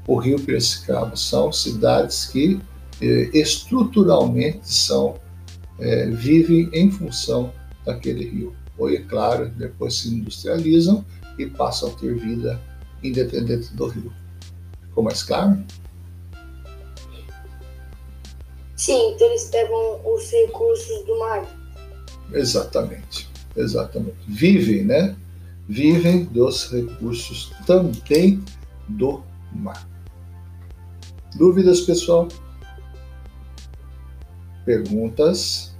o 0.06 0.16
rio 0.16 0.40
Piracicaba. 0.40 1.14
São 1.16 1.52
cidades 1.52 2.26
que 2.26 2.60
eh, 3.00 3.30
estruturalmente 3.32 4.60
são, 4.62 5.16
eh, 5.78 6.10
vivem 6.10 6.68
em 6.72 6.90
função 6.90 7.52
daquele 7.84 8.28
rio. 8.28 8.54
Ou, 8.78 8.90
é 8.90 8.98
claro, 8.98 9.50
depois 9.50 9.94
se 9.96 10.08
industrializam 10.14 11.04
e 11.38 11.46
passam 11.46 11.90
a 11.90 11.92
ter 11.92 12.14
vida 12.14 12.60
independente 13.02 13.74
do 13.74 13.86
rio. 13.86 14.12
Ficou 14.88 15.04
mais 15.04 15.22
claro? 15.22 15.62
Sim, 18.80 19.10
então 19.10 19.26
eles 19.28 19.44
pegam 19.50 20.00
os 20.10 20.30
recursos 20.30 21.04
do 21.04 21.18
mar. 21.18 21.46
Exatamente, 22.32 23.28
exatamente. 23.54 24.16
Vivem, 24.26 24.86
né? 24.86 25.14
Vivem 25.68 26.24
dos 26.24 26.72
recursos 26.72 27.52
também 27.66 28.42
do 28.88 29.22
mar. 29.52 29.86
Dúvidas, 31.36 31.82
pessoal? 31.82 32.26
Perguntas? 34.64 35.76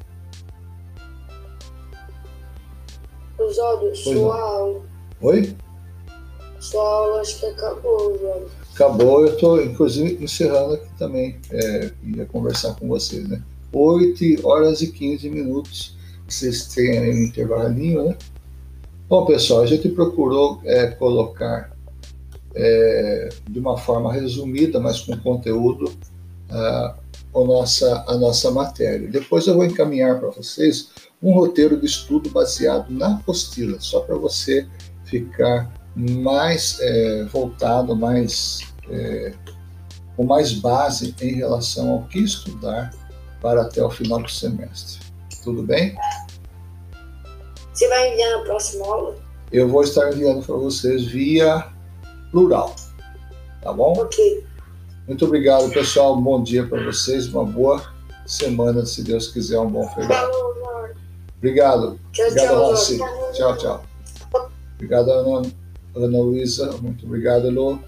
Osório, 3.38 3.96
sua 3.96 4.38
aula. 4.38 4.82
Oi? 5.22 5.56
Sua 6.58 6.82
aula 6.82 7.22
acho 7.22 7.40
que 7.40 7.46
acabou, 7.46 8.12
Osório. 8.12 8.50
Acabou, 8.80 9.26
eu 9.26 9.34
estou 9.34 9.62
inclusive 9.62 10.24
encerrando 10.24 10.72
aqui 10.72 10.88
também, 10.98 11.36
é, 11.50 11.90
ia 12.16 12.24
conversar 12.24 12.74
com 12.76 12.88
vocês, 12.88 13.28
né? 13.28 13.42
8 13.70 14.46
horas 14.48 14.80
e 14.80 14.90
15 14.90 15.28
minutos, 15.28 15.98
vocês 16.26 16.66
têm 16.68 16.96
aí 16.96 17.10
um 17.10 17.24
intervalinho, 17.24 18.04
né? 18.06 18.16
Bom, 19.06 19.26
pessoal, 19.26 19.60
a 19.60 19.66
gente 19.66 19.86
procurou 19.90 20.62
é, 20.64 20.86
colocar 20.86 21.76
é, 22.54 23.28
de 23.50 23.58
uma 23.58 23.76
forma 23.76 24.10
resumida, 24.14 24.80
mas 24.80 25.00
com 25.00 25.14
conteúdo, 25.18 25.92
a, 26.48 26.96
a, 27.34 27.44
nossa, 27.44 28.04
a 28.08 28.16
nossa 28.16 28.50
matéria. 28.50 29.08
Depois 29.08 29.46
eu 29.46 29.56
vou 29.56 29.64
encaminhar 29.66 30.18
para 30.18 30.30
vocês 30.30 30.88
um 31.22 31.34
roteiro 31.34 31.78
de 31.78 31.84
estudo 31.84 32.30
baseado 32.30 32.90
na 32.90 33.16
apostila, 33.16 33.78
só 33.78 34.00
para 34.00 34.16
você 34.16 34.66
ficar 35.04 35.70
mais 35.94 36.78
é, 36.80 37.24
voltado, 37.24 37.94
mais 37.94 38.69
é, 38.90 39.32
com 40.16 40.24
mais 40.24 40.52
base 40.52 41.14
em 41.20 41.34
relação 41.34 41.90
ao 41.90 42.02
que 42.04 42.18
estudar 42.20 42.90
para 43.40 43.62
até 43.62 43.82
o 43.82 43.90
final 43.90 44.20
do 44.20 44.30
semestre. 44.30 45.00
Tudo 45.42 45.62
bem? 45.62 45.96
Você 47.72 47.88
vai 47.88 48.12
enviar 48.12 48.38
na 48.38 48.44
próxima 48.44 48.86
aula? 48.86 49.16
Eu 49.50 49.68
vou 49.68 49.82
estar 49.82 50.12
enviando 50.12 50.44
para 50.44 50.54
vocês 50.56 51.06
via 51.06 51.66
plural. 52.30 52.76
Tá 53.62 53.72
bom? 53.72 53.94
Ok. 53.96 54.44
Muito 55.06 55.24
obrigado, 55.24 55.70
pessoal. 55.70 56.16
Um 56.16 56.22
bom 56.22 56.42
dia 56.42 56.66
para 56.66 56.84
vocês. 56.84 57.26
Uma 57.28 57.44
boa 57.44 57.82
semana, 58.26 58.84
se 58.86 59.02
Deus 59.02 59.28
quiser. 59.28 59.58
Um 59.58 59.70
bom 59.70 59.88
feriado. 59.88 60.30
Obrigado. 61.38 61.98
Tchau, 62.12 62.26
obrigado, 62.26 62.74
tchau. 62.74 63.32
Tchau, 63.32 63.56
tchau. 63.56 63.84
Obrigado, 64.74 65.10
Ana, 65.10 65.50
Ana 65.96 66.18
Luísa. 66.18 66.70
Muito 66.80 67.06
obrigado, 67.06 67.50
Lu. 67.50 67.80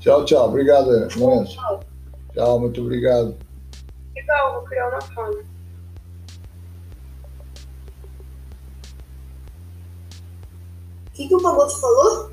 Tchau, 0.00 0.24
tchau. 0.24 0.48
Obrigado, 0.48 1.08
Lourenço. 1.16 1.56
Tchau, 2.34 2.58
muito 2.58 2.80
obrigado. 2.80 3.36
Legal, 4.14 4.54
vou 4.54 4.62
criar 4.64 4.88
uma 4.88 5.00
fala. 5.00 5.30
O 11.06 11.14
que, 11.14 11.28
que 11.28 11.34
o 11.34 11.42
Pagoto 11.42 11.80
falou? 11.80 12.31